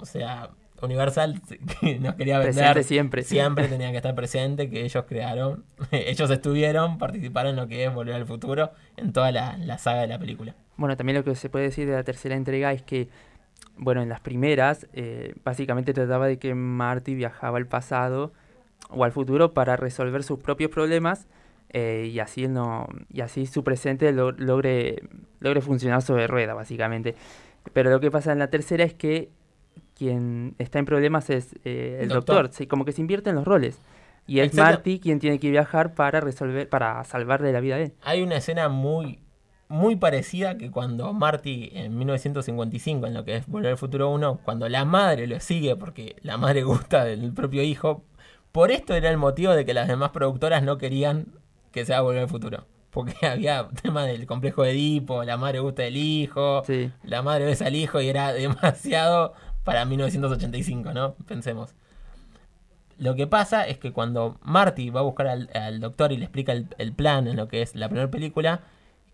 O 0.00 0.06
sea, 0.06 0.50
Universal 0.80 1.40
que 1.80 1.98
nos 1.98 2.14
quería 2.14 2.38
vender 2.38 2.54
Presente 2.54 2.82
siempre. 2.84 3.22
siempre 3.22 3.68
tenía 3.68 3.90
que 3.90 3.96
estar 3.98 4.14
presente, 4.14 4.68
que 4.70 4.84
ellos 4.84 5.04
crearon, 5.08 5.64
ellos 5.90 6.30
estuvieron, 6.30 6.98
participaron 6.98 7.50
en 7.50 7.56
lo 7.56 7.68
que 7.68 7.84
es 7.84 7.92
Volver 7.94 8.14
al 8.14 8.26
Futuro, 8.26 8.70
en 8.96 9.12
toda 9.12 9.32
la, 9.32 9.56
la 9.58 9.78
saga 9.78 10.02
de 10.02 10.06
la 10.08 10.18
película. 10.18 10.54
Bueno, 10.76 10.96
también 10.96 11.16
lo 11.16 11.24
que 11.24 11.34
se 11.34 11.48
puede 11.50 11.64
decir 11.66 11.86
de 11.88 11.94
la 11.94 12.04
tercera 12.04 12.36
entrega 12.36 12.72
es 12.72 12.82
que, 12.82 13.08
bueno, 13.76 14.00
en 14.02 14.08
las 14.08 14.20
primeras, 14.20 14.86
eh, 14.92 15.34
básicamente 15.44 15.92
trataba 15.92 16.26
de 16.28 16.38
que 16.38 16.54
Marty 16.54 17.14
viajaba 17.14 17.58
al 17.58 17.66
pasado 17.66 18.32
o 18.90 19.04
al 19.04 19.10
futuro 19.12 19.52
para 19.54 19.76
resolver 19.76 20.22
sus 20.22 20.38
propios 20.38 20.70
problemas 20.70 21.26
eh, 21.70 22.08
y 22.10 22.20
así 22.20 22.46
no 22.48 22.86
y 23.12 23.20
así 23.20 23.44
su 23.46 23.62
presente 23.64 24.10
lo- 24.12 24.30
logre 24.32 25.02
logre 25.40 25.60
funcionar 25.60 26.00
sobre 26.00 26.26
rueda 26.26 26.54
básicamente 26.54 27.14
pero 27.74 27.90
lo 27.90 28.00
que 28.00 28.10
pasa 28.10 28.32
en 28.32 28.38
la 28.38 28.48
tercera 28.48 28.84
es 28.84 28.94
que 28.94 29.28
quien 29.98 30.54
está 30.58 30.78
en 30.78 30.84
problemas 30.84 31.28
es 31.28 31.54
eh, 31.64 31.98
el 32.02 32.08
doctor, 32.08 32.36
doctor. 32.36 32.56
sí, 32.56 32.66
como 32.66 32.84
que 32.84 32.92
se 32.92 33.00
invierten 33.00 33.34
los 33.34 33.44
roles 33.44 33.80
y 34.26 34.40
es 34.40 34.48
Exacto. 34.48 34.72
Marty 34.72 35.00
quien 35.00 35.18
tiene 35.18 35.40
que 35.40 35.50
viajar 35.50 35.94
para 35.94 36.20
resolver 36.20 36.68
para 36.68 37.02
salvarle 37.04 37.52
la 37.52 37.60
vida 37.60 37.76
a 37.76 37.78
él 37.80 37.92
Hay 38.02 38.22
una 38.22 38.36
escena 38.36 38.68
muy, 38.68 39.18
muy 39.68 39.96
parecida 39.96 40.56
que 40.56 40.70
cuando 40.70 41.12
Marty 41.12 41.70
en 41.72 41.96
1955, 41.98 43.06
en 43.06 43.14
lo 43.14 43.24
que 43.24 43.36
es 43.36 43.46
Volver 43.46 43.72
al 43.72 43.78
Futuro 43.78 44.10
1, 44.10 44.40
cuando 44.44 44.68
la 44.68 44.84
madre 44.84 45.26
lo 45.26 45.40
sigue 45.40 45.76
porque 45.76 46.16
la 46.22 46.36
madre 46.36 46.62
gusta 46.64 47.04
del 47.04 47.32
propio 47.32 47.62
hijo, 47.62 48.04
por 48.52 48.70
esto 48.70 48.94
era 48.94 49.10
el 49.10 49.16
motivo 49.16 49.52
de 49.52 49.64
que 49.64 49.74
las 49.74 49.88
demás 49.88 50.10
productoras 50.10 50.62
no 50.62 50.78
querían 50.78 51.26
que 51.72 51.84
sea 51.84 52.02
Volver 52.02 52.22
al 52.22 52.28
Futuro. 52.28 52.66
Porque 52.90 53.14
había 53.26 53.68
tema 53.82 54.04
del 54.04 54.26
complejo 54.26 54.62
de 54.62 54.70
Edipo, 54.70 55.24
la 55.24 55.36
madre 55.36 55.60
gusta 55.60 55.82
del 55.82 55.96
hijo, 55.96 56.62
sí 56.64 56.90
la 57.02 57.22
madre 57.22 57.44
besa 57.44 57.66
al 57.66 57.74
hijo 57.74 58.00
y 58.00 58.08
era 58.08 58.32
demasiado 58.34 59.34
para 59.68 59.84
1985, 59.84 60.94
¿no? 60.94 61.14
Pensemos. 61.26 61.74
Lo 62.96 63.14
que 63.14 63.26
pasa 63.26 63.66
es 63.66 63.76
que 63.76 63.92
cuando 63.92 64.38
Marty 64.40 64.88
va 64.88 65.00
a 65.00 65.02
buscar 65.02 65.26
al, 65.28 65.78
doctor 65.78 66.10
y 66.10 66.16
le 66.16 66.24
explica 66.24 66.54
el, 66.54 66.92
plan 66.94 67.28
en 67.28 67.36
lo 67.36 67.48
que 67.48 67.60
es 67.60 67.74
la 67.74 67.90
primera 67.90 68.10
película, 68.10 68.62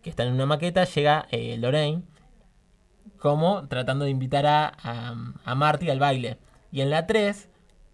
que 0.01 0.11
está 0.11 0.23
en 0.23 0.33
una 0.33 0.47
maqueta, 0.47 0.85
llega 0.85 1.27
eh, 1.33 1.57
Lorraine 1.59 2.05
como 3.19 3.67
tratando 3.67 4.05
de 4.05 4.13
invitar 4.13 4.47
a, 4.47 4.73
a, 5.45 5.55
Marty 5.57 5.91
al 5.91 5.99
baile. 5.99 6.39
Y 6.71 6.83
en 6.83 6.91
la 6.91 7.09
3, 7.09 7.49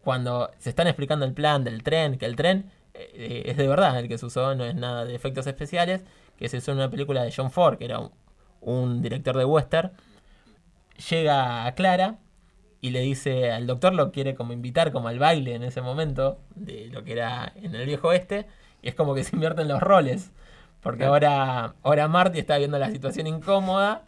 cuando 0.05 0.51
se 0.59 0.69
están 0.69 0.87
explicando 0.87 1.25
el 1.25 1.33
plan 1.33 1.65
del 1.65 1.83
tren, 1.83 2.19
que 2.19 2.27
el 2.27 2.37
tren 2.37 2.71
eh, 2.93 3.45
es 3.47 3.57
de 3.57 3.69
verdad 3.69 3.99
el 3.99 4.07
que 4.07 4.19
se 4.19 4.27
usó, 4.27 4.55
no 4.55 4.67
es 4.67 4.75
nada 4.75 5.07
de 5.07 5.15
efectos 5.15 5.47
especiales, 5.47 6.05
que 6.37 6.51
se 6.51 6.59
usó 6.59 6.73
en 6.73 6.77
una 6.77 6.91
película 6.91 7.23
de 7.23 7.33
John 7.35 7.51
Ford, 7.51 7.79
que 7.79 7.87
era 7.87 8.01
un, 8.01 8.11
un 8.61 9.01
director 9.01 9.35
de 9.35 9.47
western, 9.47 9.93
llega 11.09 11.65
a 11.65 11.75
Clara 11.75 12.19
y 12.81 12.91
le 12.91 13.01
dice 13.01 13.51
al 13.51 13.67
doctor 13.67 13.95
lo 13.95 14.11
quiere 14.11 14.35
como 14.35 14.53
invitar 14.53 14.93
como 14.93 15.09
al 15.09 15.19
baile 15.19 15.55
en 15.55 15.63
ese 15.63 15.83
momento 15.83 16.39
de 16.55 16.89
lo 16.93 17.05
que 17.05 17.13
era 17.13 17.53
en 17.57 17.75
el 17.75 17.87
viejo 17.87 18.09
oeste 18.09 18.47
y 18.83 18.89
es 18.89 18.95
como 18.95 19.15
que 19.15 19.25
se 19.25 19.37
invierten 19.37 19.69
los 19.69 19.81
roles 19.81 20.33
porque 20.83 21.05
ahora 21.05 21.75
ahora 21.83 22.09
Marty 22.09 22.39
está 22.39 22.57
viendo 22.59 22.79
la 22.79 22.91
situación 22.91 23.27
incómoda 23.27 24.03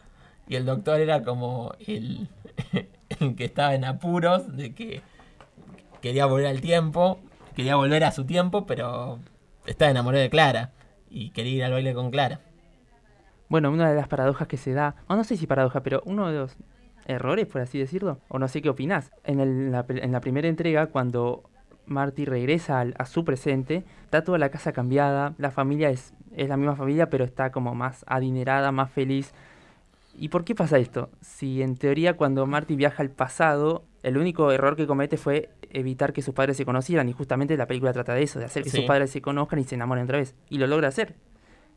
y 0.47 0.55
el 0.55 0.65
doctor 0.65 0.99
era 0.99 1.23
como 1.23 1.73
el, 1.85 2.27
el 3.19 3.35
que 3.35 3.45
estaba 3.45 3.75
en 3.75 3.85
apuros 3.85 4.55
de 4.55 4.73
que 4.73 5.01
quería 6.01 6.25
volver 6.25 6.47
al 6.47 6.61
tiempo 6.61 7.19
quería 7.55 7.75
volver 7.75 8.03
a 8.03 8.11
su 8.11 8.25
tiempo 8.25 8.65
pero 8.65 9.19
estaba 9.65 9.91
enamorado 9.91 10.23
de 10.23 10.29
Clara 10.29 10.71
y 11.13 11.29
quería 11.29 11.53
ir 11.53 11.63
al 11.63 11.71
baile 11.71 11.93
con 11.93 12.09
Clara. 12.09 12.39
Bueno, 13.47 13.69
una 13.69 13.87
de 13.87 13.95
las 13.95 14.07
paradojas 14.07 14.47
que 14.47 14.57
se 14.57 14.73
da, 14.73 14.95
o 15.07 15.15
no 15.15 15.23
sé 15.23 15.37
si 15.37 15.45
paradoja, 15.45 15.83
pero 15.83 16.01
uno 16.05 16.27
de 16.27 16.39
los 16.39 16.57
errores, 17.05 17.45
por 17.47 17.61
así 17.61 17.77
decirlo, 17.79 18.19
o 18.29 18.39
no 18.39 18.47
sé 18.47 18.61
qué 18.61 18.69
opinás. 18.69 19.11
En, 19.23 19.39
el- 19.39 19.71
la, 19.71 19.85
en 19.89 20.11
la 20.11 20.19
primera 20.21 20.47
entrega, 20.47 20.87
cuando 20.87 21.43
Marty 21.85 22.25
regresa 22.25 22.79
al- 22.79 22.95
a 22.97 23.05
su 23.05 23.25
presente, 23.25 23.83
está 24.05 24.23
toda 24.23 24.37
la 24.37 24.49
casa 24.49 24.71
cambiada, 24.71 25.33
la 25.37 25.51
familia 25.51 25.89
es, 25.89 26.13
es 26.35 26.47
la 26.49 26.57
misma 26.57 26.75
familia, 26.75 27.09
pero 27.09 27.25
está 27.25 27.51
como 27.51 27.75
más 27.75 28.05
adinerada, 28.07 28.71
más 28.71 28.89
feliz. 28.91 29.33
¿Y 30.15 30.29
por 30.29 30.43
qué 30.43 30.53
pasa 30.55 30.77
esto? 30.77 31.09
Si 31.21 31.61
en 31.61 31.75
teoría 31.75 32.15
cuando 32.15 32.45
Marty 32.45 32.75
viaja 32.75 33.01
al 33.01 33.09
pasado, 33.09 33.83
el 34.03 34.17
único 34.17 34.51
error 34.51 34.75
que 34.75 34.85
comete 34.87 35.17
fue 35.17 35.49
evitar 35.71 36.13
que 36.13 36.21
sus 36.21 36.35
padres 36.35 36.55
se 36.55 36.65
conocieran, 36.65 37.09
y 37.09 37.13
justamente 37.13 37.57
la 37.57 37.65
película 37.65 37.91
trata 37.93 38.13
de 38.13 38.21
eso, 38.23 38.37
de 38.39 38.45
hacer 38.45 38.63
que 38.63 38.69
Sí. 38.69 38.77
sus 38.77 38.85
padres 38.85 39.09
se 39.09 39.21
conozcan 39.21 39.57
y 39.59 39.63
se 39.63 39.73
enamoren 39.75 40.03
otra 40.03 40.19
vez. 40.19 40.35
Y 40.49 40.59
lo 40.59 40.67
logra 40.67 40.87
hacer. 40.89 41.15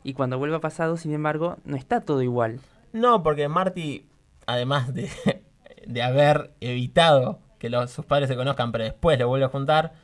Y 0.04 0.12
cuando 0.12 0.38
vuelve 0.38 0.56
a 0.56 0.60
pasado, 0.60 0.96
sin 0.98 1.12
embargo, 1.14 1.56
no 1.64 1.76
está 1.76 2.02
todo 2.02 2.22
igual. 2.22 2.60
No, 2.92 3.22
porque 3.22 3.48
Marty, 3.48 4.04
además 4.46 4.94
de, 4.94 5.10
de 5.86 6.02
haber 6.02 6.52
evitado 6.60 7.40
que 7.58 7.70
los, 7.70 7.90
sus 7.90 8.04
padres 8.04 8.28
se 8.28 8.36
conozcan, 8.36 8.72
pero 8.72 8.84
después 8.84 9.18
lo 9.18 9.28
vuelve 9.28 9.46
a 9.46 9.50
juntar, 9.50 9.94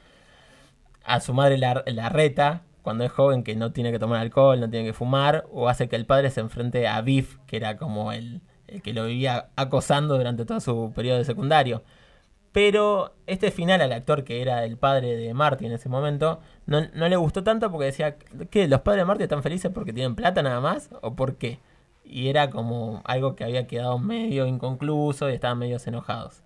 a 1.04 1.20
su 1.20 1.34
madre 1.34 1.58
la, 1.58 1.82
la 1.86 2.08
reta 2.08 2.62
cuando 2.82 3.04
es 3.04 3.12
joven 3.12 3.44
que 3.44 3.54
no 3.54 3.72
tiene 3.72 3.92
que 3.92 3.98
tomar 3.98 4.20
alcohol, 4.20 4.60
no 4.60 4.68
tiene 4.68 4.86
que 4.86 4.92
fumar, 4.92 5.46
o 5.50 5.68
hace 5.68 5.88
que 5.88 5.96
el 5.96 6.06
padre 6.06 6.30
se 6.30 6.40
enfrente 6.40 6.88
a 6.88 7.00
Biff, 7.00 7.38
que 7.46 7.56
era 7.56 7.76
como 7.76 8.12
el, 8.12 8.40
el 8.66 8.82
que 8.82 8.92
lo 8.92 9.06
vivía 9.06 9.50
acosando 9.56 10.16
durante 10.16 10.44
todo 10.44 10.60
su 10.60 10.92
periodo 10.94 11.18
de 11.18 11.24
secundario. 11.24 11.82
Pero 12.50 13.14
este 13.26 13.50
final 13.50 13.80
al 13.80 13.92
actor 13.92 14.24
que 14.24 14.42
era 14.42 14.64
el 14.64 14.76
padre 14.76 15.16
de 15.16 15.32
Marty 15.32 15.66
en 15.66 15.72
ese 15.72 15.88
momento 15.88 16.40
no, 16.66 16.82
no 16.92 17.08
le 17.08 17.16
gustó 17.16 17.42
tanto 17.42 17.70
porque 17.70 17.86
decía 17.86 18.16
que 18.50 18.68
los 18.68 18.82
padres 18.82 19.02
de 19.02 19.06
Marty 19.06 19.22
están 19.22 19.42
felices 19.42 19.70
porque 19.72 19.94
tienen 19.94 20.14
plata 20.14 20.42
nada 20.42 20.60
más 20.60 20.90
o 21.00 21.14
por 21.14 21.36
qué. 21.36 21.60
Y 22.12 22.28
era 22.28 22.50
como 22.50 23.00
algo 23.04 23.34
que 23.34 23.44
había 23.44 23.66
quedado 23.66 23.98
medio 23.98 24.46
inconcluso 24.46 25.30
y 25.30 25.32
estaban 25.34 25.58
medio 25.58 25.78
enojados. 25.84 26.42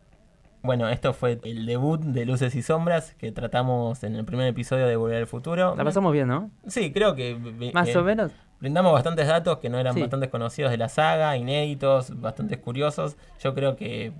Bueno, 0.63 0.89
esto 0.89 1.13
fue 1.13 1.39
el 1.45 1.67
debut 1.67 2.01
de 2.01 2.25
Luces 2.25 2.55
y 2.55 2.63
Sombras 2.63 3.15
que 3.15 3.31
tratamos 3.33 4.03
en 4.05 4.17
el 4.17 4.25
primer 4.25 4.47
episodio 4.49 4.87
de 4.87 4.97
Volver 4.97 5.19
al 5.19 5.27
Futuro. 5.27 5.75
La 5.77 5.85
pasamos 5.85 6.13
bien, 6.13 6.29
¿no? 6.29 6.51
Sí, 6.67 6.93
creo 6.93 7.15
que 7.15 7.31
eh, 7.33 7.71
Más 7.75 7.89
eh, 7.89 7.99
o 7.99 8.03
menos. 8.03 8.33
brindamos 8.61 8.93
bastantes 8.93 9.27
datos 9.29 9.59
que 9.59 9.69
no 9.69 9.79
eran 9.79 9.95
Sí. 9.95 10.01
bastante 10.01 10.29
conocidos 10.31 10.71
de 10.71 10.77
la 10.79 10.89
saga, 10.89 11.37
inéditos, 11.37 12.21
bastante 12.21 12.59
curiosos. 12.61 13.17
Yo 13.41 13.55
creo 13.55 13.77
que 13.77 14.13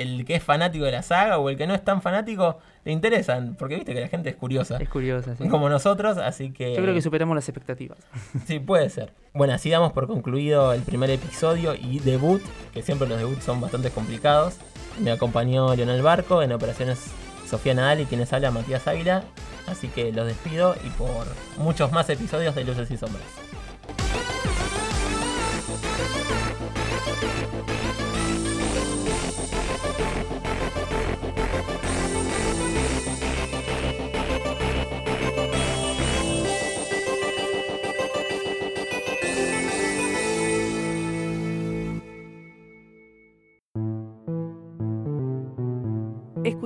el 0.00 0.24
que 0.24 0.36
es 0.36 0.42
fanático 0.42 0.84
de 0.84 0.92
la 0.92 1.02
saga 1.02 1.38
o 1.38 1.50
el 1.50 1.56
que 1.56 1.66
no 1.66 1.74
es 1.74 1.84
tan 1.84 2.02
fanático 2.02 2.58
le 2.84 2.92
interesan, 2.92 3.54
porque 3.58 3.76
viste 3.76 3.92
que 3.92 4.00
la 4.00 4.08
gente 4.08 4.30
es 4.30 4.36
curiosa. 4.36 4.78
Es 4.80 4.88
curiosa, 4.88 5.36
sí. 5.36 5.48
Como 5.48 5.68
nosotros, 5.68 6.16
así 6.16 6.50
que... 6.50 6.74
Yo 6.74 6.82
creo 6.82 6.94
que 6.94 7.02
superamos 7.02 7.34
las 7.34 7.48
expectativas. 7.48 7.98
Sí, 8.46 8.58
puede 8.58 8.88
ser. 8.90 9.12
Bueno, 9.34 9.52
así 9.52 9.70
damos 9.70 9.92
por 9.92 10.06
concluido 10.06 10.72
el 10.72 10.82
primer 10.82 11.10
episodio 11.10 11.74
y 11.74 11.98
debut, 12.00 12.42
que 12.72 12.82
siempre 12.82 13.06
los 13.06 13.18
debuts 13.18 13.44
son 13.44 13.60
bastante 13.60 13.90
complicados. 13.90 14.56
Me 14.98 15.12
acompañó 15.12 15.74
Leonel 15.74 16.02
Barco 16.02 16.42
en 16.42 16.52
operaciones 16.52 17.10
Sofía 17.46 17.74
Nadal 17.74 18.00
y 18.00 18.06
quienes 18.06 18.32
habla 18.32 18.50
Matías 18.50 18.86
Águila. 18.88 19.24
Así 19.66 19.88
que 19.88 20.12
los 20.12 20.26
despido 20.26 20.74
y 20.84 20.90
por 20.90 21.26
muchos 21.58 21.92
más 21.92 22.08
episodios 22.08 22.54
de 22.54 22.64
Luces 22.64 22.90
y 22.90 22.96
Sombras. 22.96 23.49